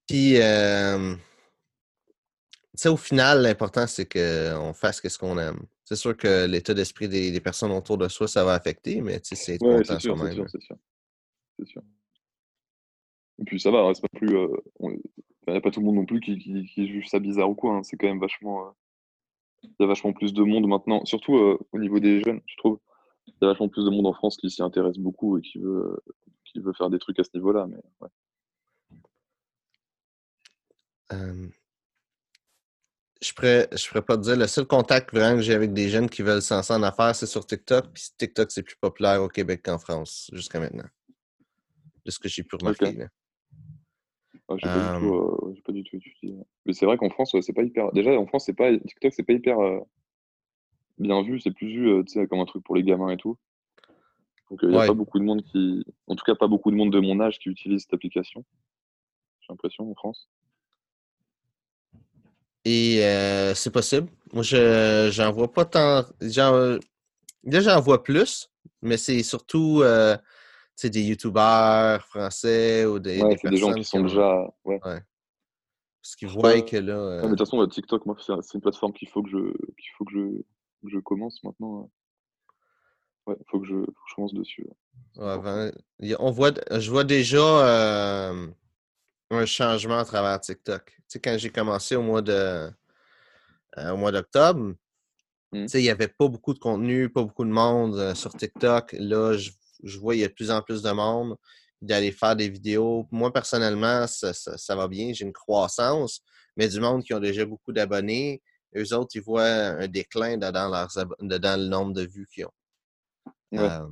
Puis, 0.06 0.40
euh, 0.40 1.14
tu 1.14 2.82
sais, 2.82 2.88
au 2.88 2.96
final, 2.96 3.42
l'important, 3.42 3.86
c'est 3.86 4.06
qu'on 4.10 4.72
fasse 4.72 5.00
ce 5.06 5.18
qu'on 5.18 5.38
aime. 5.38 5.60
C'est 5.84 5.96
sûr 5.96 6.16
que 6.16 6.46
l'état 6.46 6.74
d'esprit 6.74 7.08
des, 7.08 7.30
des 7.30 7.40
personnes 7.40 7.72
autour 7.72 7.98
de 7.98 8.08
soi, 8.08 8.28
ça 8.28 8.44
va 8.44 8.54
affecter, 8.54 9.00
mais 9.00 9.20
c'est 9.22 9.54
être 9.54 9.62
Ouais, 9.62 9.76
content 9.76 9.98
sûr, 9.98 10.16
soi-même. 10.16 10.34
sûr, 10.34 10.46
c'est 10.50 10.62
sûr, 10.62 10.76
c'est 11.58 11.66
sûr. 11.68 11.82
Et 13.40 13.44
puis 13.44 13.60
ça 13.60 13.70
va, 13.70 13.78
hein, 13.80 13.94
c'est 13.94 14.02
pas 14.02 14.18
plus, 14.18 14.36
euh, 14.36 14.48
on- 14.80 14.90
il 14.90 15.00
n'y 15.52 15.56
a 15.56 15.60
pas 15.60 15.70
tout 15.70 15.80
le 15.80 15.86
monde 15.86 15.96
non 15.96 16.06
plus 16.06 16.20
qui, 16.20 16.38
qui, 16.38 16.64
qui 16.66 16.88
juge 16.88 17.08
ça 17.08 17.18
bizarre 17.20 17.48
ou 17.50 17.54
quoi. 17.54 17.76
hein, 17.76 17.82
C'est 17.82 17.96
quand 17.96 18.06
même 18.08 18.20
vachement, 18.20 18.66
euh, 18.68 18.70
il 19.62 19.70
y 19.80 19.84
a 19.84 19.86
vachement 19.86 20.12
plus 20.12 20.32
de 20.32 20.42
monde 20.42 20.66
maintenant, 20.66 21.04
surtout 21.04 21.36
euh, 21.36 21.58
au 21.72 21.78
niveau 21.78 22.00
des 22.00 22.22
jeunes, 22.22 22.40
je 22.46 22.56
trouve. 22.56 22.78
Il 23.26 23.34
y 23.42 23.44
a 23.44 23.48
vachement 23.48 23.68
plus 23.68 23.84
de 23.84 23.90
monde 23.90 24.06
en 24.06 24.14
France 24.14 24.36
qui 24.36 24.50
s'y 24.50 24.62
intéresse 24.62 24.98
beaucoup 24.98 25.38
et 25.38 25.42
qui 25.42 25.58
veut, 25.58 26.02
qui 26.44 26.60
veut 26.60 26.72
faire 26.72 26.90
des 26.90 26.98
trucs 26.98 27.18
à 27.18 27.24
ce 27.24 27.30
niveau-là. 27.34 27.66
Mais 27.66 27.76
ouais. 28.00 28.08
Euh, 31.12 31.48
je 33.20 33.32
pourrais, 33.32 33.68
je 33.72 33.88
pourrais 33.88 34.02
pas 34.02 34.16
te 34.16 34.22
dire, 34.22 34.36
le 34.36 34.46
seul 34.46 34.66
contact 34.66 35.12
vraiment 35.12 35.36
que 35.36 35.42
j'ai 35.42 35.54
avec 35.54 35.72
des 35.72 35.88
jeunes 35.88 36.08
qui 36.08 36.22
veulent 36.22 36.42
s'en 36.42 36.60
en 36.60 36.82
affaires, 36.82 37.14
c'est 37.14 37.26
sur 37.26 37.46
TikTok. 37.46 37.92
Puis 37.92 38.10
TikTok, 38.16 38.50
c'est 38.50 38.62
plus 38.62 38.76
populaire 38.76 39.22
au 39.22 39.28
Québec 39.28 39.62
qu'en 39.64 39.78
France, 39.78 40.30
jusqu'à 40.32 40.60
maintenant. 40.60 40.88
De 42.04 42.10
ce 42.10 42.18
que 42.18 42.28
j'ai 42.28 42.42
pu 42.42 42.56
remarquer. 42.56 42.92
là. 42.92 43.08
Ah, 44.48 44.54
j'ai 44.56 44.68
pas 44.68 44.78
du 44.80 44.98
tout, 44.98 45.14
Euh, 45.14 45.50
euh, 45.50 45.62
pas 45.64 45.72
du 45.72 45.84
tout 45.84 45.96
étudié. 45.96 46.34
Mais 46.64 46.72
c'est 46.72 46.86
vrai 46.86 46.96
qu'en 46.96 47.10
France, 47.10 47.36
c'est 47.40 47.52
pas 47.52 47.62
hyper. 47.62 47.92
Déjà, 47.92 48.12
en 48.18 48.26
France, 48.26 48.44
c'est 48.46 48.54
pas 48.54 48.70
TikTok, 48.76 49.12
c'est 49.12 49.22
pas 49.22 49.34
hyper 49.34 49.58
euh, 49.60 49.80
bien 50.98 51.22
vu. 51.22 51.38
C'est 51.40 51.50
plus 51.50 51.68
vu, 51.68 52.04
tu 52.04 52.12
sais, 52.14 52.26
comme 52.26 52.40
un 52.40 52.46
truc 52.46 52.64
pour 52.64 52.74
les 52.76 52.82
gamins 52.82 53.10
et 53.10 53.16
tout. 53.18 53.36
Donc, 54.50 54.60
il 54.62 54.70
n'y 54.70 54.76
a 54.76 54.78
Ouais. 54.80 54.86
pas 54.86 54.94
beaucoup 54.94 55.18
de 55.18 55.24
monde 55.24 55.42
qui, 55.44 55.84
en 56.06 56.14
tout 56.16 56.24
cas, 56.24 56.34
pas 56.34 56.46
beaucoup 56.48 56.70
de 56.70 56.76
monde 56.76 56.92
de 56.92 57.00
mon 57.00 57.20
âge 57.20 57.38
qui 57.38 57.50
utilise 57.50 57.82
cette 57.82 57.92
application. 57.92 58.44
J'ai 59.40 59.48
l'impression 59.50 59.90
en 59.90 59.94
France. 59.94 60.30
Et 62.64 63.04
euh, 63.04 63.54
c'est 63.54 63.70
possible. 63.70 64.08
Moi, 64.32 64.42
je 64.42 65.08
j'en 65.12 65.32
vois 65.32 65.52
pas 65.52 65.64
tant. 65.64 66.04
Là, 66.20 67.60
j'en 67.60 67.80
vois 67.80 68.02
plus, 68.02 68.50
mais 68.82 68.96
c'est 68.96 69.22
surtout 69.22 69.80
euh, 69.82 70.16
sais, 70.80 70.90
des 70.90 71.02
youtubeurs 71.02 72.02
français 72.04 72.84
ou 72.86 72.98
des, 72.98 73.22
Ouais, 73.22 73.36
des 73.44 73.56
gens 73.56 73.74
qui 73.74 73.84
sont 73.84 73.98
ont- 73.98 74.02
déjà. 74.02 74.44
Ouais. 74.64 74.80
Parce 74.80 76.16
qu'ils 76.16 76.28
voient 76.28 76.60
que 76.62 76.76
là. 76.76 76.94
Euh, 76.94 77.16
mais 77.22 77.28
de 77.30 77.34
toute 77.36 77.40
façon, 77.40 77.66
TikTok, 77.66 78.06
moi, 78.06 78.16
c'est 78.18 78.54
une 78.54 78.60
plateforme 78.60 78.92
qu'il 78.92 79.08
faut 79.08 79.22
que 79.22 79.28
je, 79.30 79.36
qu'il 79.36 79.90
faut 79.96 80.04
que 80.04 80.12
je, 80.12 80.38
que 80.82 80.88
je 80.90 80.98
commence 81.00 81.42
maintenant. 81.44 81.82
euh. 81.82 83.32
Ouais, 83.32 83.36
faut 83.50 83.60
que 83.60 83.66
je, 83.66 83.74
faut 83.74 83.84
que 83.86 83.92
je 84.10 84.14
commence 84.14 84.34
dessus. 84.34 84.66
ouais. 85.16 85.24
A- 85.24 85.70
on 86.20 86.30
voit, 86.30 86.52
je 86.70 86.90
vois 86.90 87.04
déjà 87.04 87.38
euh, 87.38 88.46
un 89.30 89.44
changement 89.46 89.98
à 89.98 90.04
travers 90.04 90.40
TikTok. 90.40 90.86
Tu 90.86 91.02
sais, 91.08 91.20
quand 91.20 91.36
j'ai 91.36 91.50
commencé 91.50 91.96
au 91.96 92.02
mois 92.02 92.22
de 92.22 92.70
euh, 93.76 93.90
au 93.92 93.96
mois 93.96 94.12
d'octobre, 94.12 94.74
tu 95.52 95.58
Mhm. 95.60 95.68
sais, 95.68 95.80
il 95.80 95.84
n'y 95.84 95.90
avait 95.90 96.08
pas 96.08 96.28
beaucoup 96.28 96.54
de 96.54 96.58
contenu, 96.58 97.10
pas 97.10 97.22
beaucoup 97.22 97.44
de 97.44 97.50
monde 97.50 98.14
sur 98.14 98.32
TikTok. 98.34 98.94
Là, 98.98 99.34
je, 99.36 99.50
je 99.82 99.98
vois 99.98 100.14
il 100.16 100.20
y 100.20 100.24
a 100.24 100.28
de 100.28 100.32
plus 100.34 100.50
en 100.50 100.62
plus 100.62 100.82
de 100.82 100.90
monde 100.90 101.36
d'aller 101.80 102.10
faire 102.12 102.34
des 102.34 102.48
vidéos. 102.48 103.06
Moi, 103.12 103.32
personnellement, 103.32 104.06
ça, 104.06 104.32
ça- 104.32 104.58
ça 104.58 104.74
va 104.74 104.88
bien, 104.88 105.12
j'ai 105.12 105.24
une 105.24 105.32
croissance, 105.32 106.20
mais 106.56 106.66
du 106.68 106.80
monde 106.80 107.04
qui 107.04 107.14
ont 107.14 107.20
déjà 107.20 107.44
beaucoup 107.46 107.72
d'abonnés, 107.72 108.42
eux 108.76 108.92
autres, 108.94 109.12
ils 109.14 109.22
voient 109.22 109.44
un 109.44 109.86
déclin 109.88 110.36
dans, 110.36 110.50
leurs 110.52 110.88
dans 111.20 111.60
le 111.60 111.68
nombre 111.68 111.92
de 111.92 112.02
vues 112.06 112.26
qu'ils 112.32 112.46
ont. 112.46 112.52
Ouais. 113.52 113.58
Euh, 113.60 113.86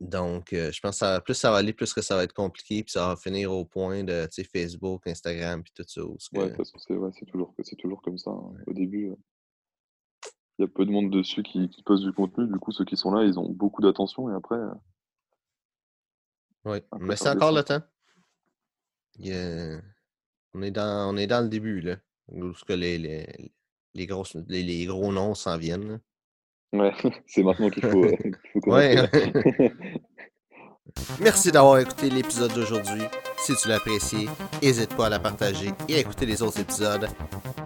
donc, 0.00 0.54
euh, 0.54 0.72
je 0.72 0.80
pense 0.80 0.92
que 0.96 0.98
ça, 0.98 1.20
plus 1.20 1.34
ça 1.34 1.50
va 1.50 1.58
aller, 1.58 1.74
plus 1.74 1.92
que 1.92 2.00
ça 2.00 2.16
va 2.16 2.24
être 2.24 2.32
compliqué, 2.32 2.82
puis 2.82 2.90
ça 2.92 3.08
va 3.08 3.16
finir 3.16 3.52
au 3.52 3.66
point 3.66 4.02
de 4.02 4.26
Facebook, 4.50 5.06
Instagram, 5.06 5.62
puis 5.62 5.72
tout 5.76 5.84
ça. 5.86 6.02
Ouais, 6.32 6.48
de 6.50 6.56
que- 6.56 6.94
ouais, 6.94 7.10
toujours, 7.26 7.54
c'est 7.62 7.76
toujours 7.76 8.00
comme 8.02 8.16
ça. 8.16 8.30
hein. 8.30 8.52
Au 8.66 8.72
début, 8.72 9.10
euh, 9.10 9.16
il 10.60 10.64
y 10.64 10.66
a 10.66 10.68
peu 10.68 10.84
de 10.84 10.90
monde 10.90 11.10
dessus 11.10 11.42
qui, 11.42 11.70
qui 11.70 11.82
poste 11.82 12.04
du 12.04 12.12
contenu. 12.12 12.46
Du 12.46 12.58
coup, 12.58 12.70
ceux 12.70 12.84
qui 12.84 12.94
sont 12.98 13.10
là, 13.12 13.24
ils 13.24 13.38
ont 13.38 13.48
beaucoup 13.48 13.80
d'attention. 13.80 14.30
Et 14.30 14.34
après, 14.34 14.56
euh, 14.56 14.68
Oui, 16.66 16.78
Après, 16.92 17.06
mais 17.06 17.16
c'est 17.16 17.30
encore 17.30 17.52
le 17.52 17.62
temps. 17.62 17.80
A- 19.24 19.80
On, 20.52 20.60
est 20.62 20.70
dans... 20.70 21.14
on 21.14 21.16
est 21.16 21.26
dans 21.26 21.42
le 21.42 21.48
début, 21.48 21.80
là. 21.80 21.96
Où 22.28 22.52
que 22.66 22.74
les, 22.74 22.98
les, 22.98 23.52
les, 23.94 24.06
grosses... 24.06 24.36
les, 24.48 24.62
les 24.62 24.84
gros 24.84 25.10
noms 25.12 25.34
s'en 25.34 25.56
viennent. 25.56 25.98
là. 26.72 26.78
ouais, 26.78 26.92
c'est 27.26 27.42
maintenant 27.42 27.70
qu'il 27.70 27.82
faut, 27.88 28.04
euh, 28.04 28.16
qu'il 28.16 28.36
faut 28.52 28.60
commencer. 28.60 29.00
Ouais. 29.00 29.72
Merci 31.20 31.52
d'avoir 31.52 31.78
écouté 31.78 32.10
l'épisode 32.10 32.52
d'aujourd'hui. 32.52 33.02
Si 33.38 33.54
tu 33.56 33.68
l'as 33.68 33.76
apprécié, 33.76 34.28
n'hésite 34.62 34.94
pas 34.94 35.06
à 35.06 35.08
la 35.08 35.18
partager 35.20 35.70
et 35.88 35.94
à 35.94 35.98
écouter 36.00 36.26
les 36.26 36.42
autres 36.42 36.60
épisodes. 36.60 37.06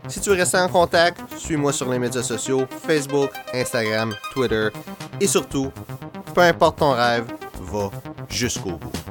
Si 0.09 0.21
tu 0.21 0.31
veux 0.31 0.37
rester 0.37 0.59
en 0.59 0.69
contact, 0.69 1.21
suis-moi 1.39 1.73
sur 1.73 1.91
les 1.91 1.99
médias 1.99 2.23
sociaux, 2.23 2.67
Facebook, 2.87 3.31
Instagram, 3.55 4.15
Twitter 4.33 4.69
et 5.21 5.27
surtout, 5.27 5.73
peu 6.35 6.43
importe 6.43 6.79
ton 6.79 6.93
rêve, 6.93 7.25
va 7.61 7.91
jusqu'au 8.29 8.73
bout. 8.73 9.04